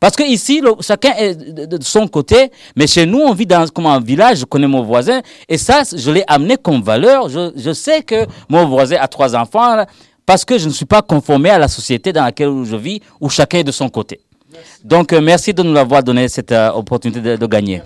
[0.00, 3.66] Parce que ici, le- chacun est de, son côté, mais chez nous, on vit dans
[3.68, 7.28] comme un village, je connais mon voisin, et ça, je l'ai amené comme valeur.
[7.28, 9.86] Je, je sais que mon voisin a trois enfants, là,
[10.26, 13.28] parce que je ne suis pas conformé à la société dans laquelle je vis, où
[13.28, 14.20] chacun est de son côté.
[14.84, 17.82] Donc, euh, merci de nous avoir donné cette euh, opportunité de, de gagner.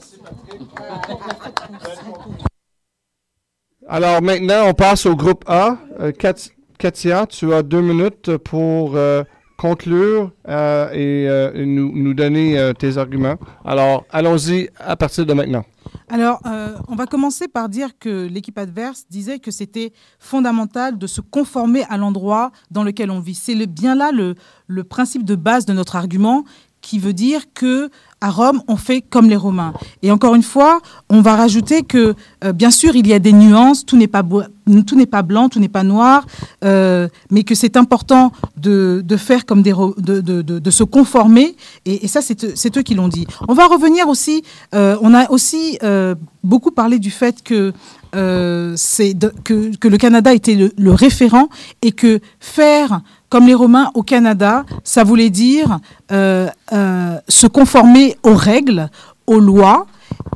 [3.88, 5.76] Alors maintenant, on passe au groupe A.
[6.00, 9.24] Euh, Kat- Katia, tu as deux minutes pour euh,
[9.58, 13.36] conclure euh, et, euh, et nous, nous donner euh, tes arguments.
[13.64, 15.64] Alors, allons-y à partir de maintenant.
[16.10, 16.40] Alors,
[16.88, 21.84] on va commencer par dire que l'équipe adverse disait que c'était fondamental de se conformer
[21.88, 23.34] à l'endroit dans lequel on vit.
[23.34, 26.44] C'est bien là le principe de base de notre argument
[26.80, 27.90] qui veut dire que
[28.20, 29.72] à Rome, on fait comme les Romains.
[30.02, 32.14] Et encore une fois, on va rajouter que,
[32.44, 35.48] euh, bien sûr, il y a des nuances, tout n'est pas, tout n'est pas blanc,
[35.48, 36.26] tout n'est pas noir,
[36.64, 41.56] euh, mais que c'est important de, de faire comme des, de, de, de, se conformer.
[41.86, 43.26] Et, ça, c'est eux- qui l'ont dit.
[43.48, 44.42] On va revenir aussi,
[44.74, 47.72] euh, on a aussi euh, beaucoup parlé du fait que
[48.14, 49.14] euh, c'est
[49.44, 51.48] que, que le Canada était le, le référent
[51.82, 55.78] et que faire comme les Romains au Canada, ça voulait dire
[56.12, 58.90] euh, euh, se conformer aux règles,
[59.26, 59.86] aux lois,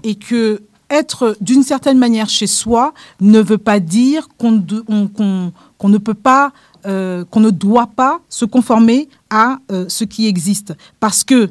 [0.03, 6.15] et que être d'une certaine manière chez soi ne veut pas dire qu'on ne peut
[6.15, 6.53] pas,
[6.85, 9.57] euh, qu'on ne doit pas se conformer à
[9.89, 11.51] ce qui existe, parce que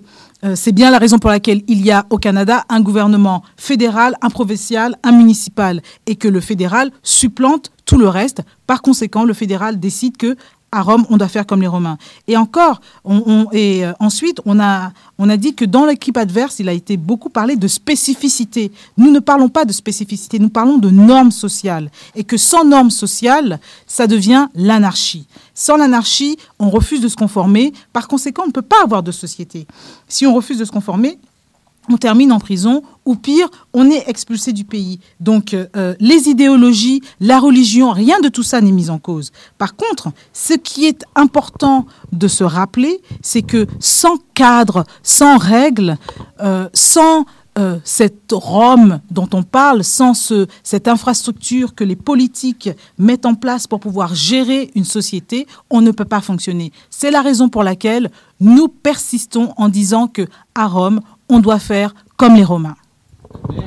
[0.54, 4.30] c'est bien la raison pour laquelle il y a au Canada un gouvernement fédéral, un
[4.30, 8.42] provincial, un municipal, et que le fédéral supplante tout le reste.
[8.68, 10.36] Par conséquent, le fédéral décide que
[10.72, 11.98] à Rome, on doit faire comme les Romains.
[12.28, 12.82] Et encore,
[13.52, 16.96] et euh, ensuite, on a, on a dit que dans l'équipe adverse, il a été
[16.96, 18.72] beaucoup parlé de spécificité.
[18.98, 21.92] Nous ne parlons pas de spécificité, nous parlons de normes sociales.
[22.16, 25.28] Et que sans normes sociales, ça devient l'anarchie.
[25.54, 27.74] Sans l'anarchie, on refuse de se conformer.
[27.92, 29.68] Par conséquent, on ne peut pas avoir de société.
[30.08, 31.20] Si on refuse de se conformer,
[31.90, 35.00] on termine en prison ou pire, on est expulsé du pays.
[35.20, 39.32] Donc euh, euh, les idéologies, la religion, rien de tout ça n'est mis en cause.
[39.58, 45.98] Par contre, ce qui est important de se rappeler, c'est que sans cadre, sans règles,
[46.42, 47.26] euh, sans
[47.84, 53.68] cette Rome dont on parle, sans ce, cette infrastructure que les politiques mettent en place
[53.68, 56.72] pour pouvoir gérer une société, on ne peut pas fonctionner.
[56.90, 58.10] C'est la raison pour laquelle
[58.40, 61.02] nous persistons en disant que à Rome,
[61.32, 62.76] on doit faire comme les Romains.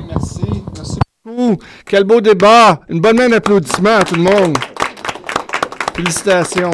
[0.09, 0.45] merci.
[0.75, 1.57] Merci beaucoup.
[1.85, 2.79] Quel beau débat.
[2.89, 4.57] Une bonne main d'applaudissements à tout le monde.
[5.95, 6.71] Félicitations.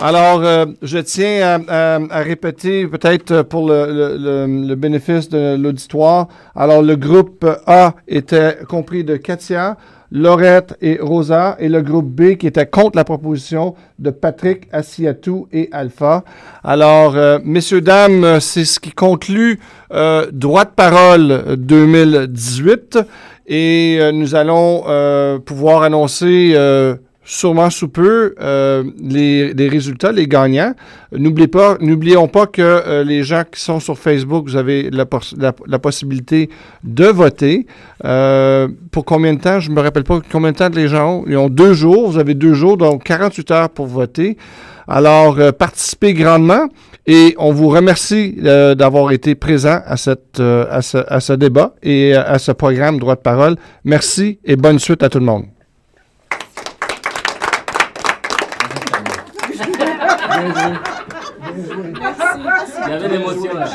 [0.00, 6.28] Alors, euh, je tiens à, répéter, peut-être pour le- le bénéfice de l'auditoire.
[6.54, 9.76] Alors, le groupe A était compris de Katia,
[10.12, 15.48] Laurette et Rosa, et le groupe B qui était contre la proposition de Patrick, Asiatou
[15.52, 16.24] et Alpha.
[16.62, 19.58] Alors, euh, messieurs, dames, c'est ce qui conclut
[19.92, 22.98] euh, Droit de parole euh, 2018
[23.46, 26.54] et euh, nous allons euh, pouvoir annoncer
[27.26, 30.74] sûrement sous peu euh, les, les résultats, les gagnants.
[31.12, 35.04] N'oubliez pas, n'oublions pas que euh, les gens qui sont sur Facebook, vous avez la,
[35.36, 36.48] la, la possibilité
[36.84, 37.66] de voter.
[38.04, 39.60] Euh, pour combien de temps?
[39.60, 41.24] Je me rappelle pas combien de temps les gens ont.
[41.26, 42.08] Ils ont deux jours.
[42.10, 44.38] Vous avez deux jours, donc 48 heures pour voter.
[44.88, 46.68] Alors, euh, participez grandement
[47.08, 51.32] et on vous remercie euh, d'avoir été présent à, cette, euh, à, ce, à ce
[51.32, 53.56] débat et à ce programme Droit de parole.
[53.84, 55.55] Merci et bonne suite à tout le monde.
[62.84, 63.68] Il y avait l'émotion là.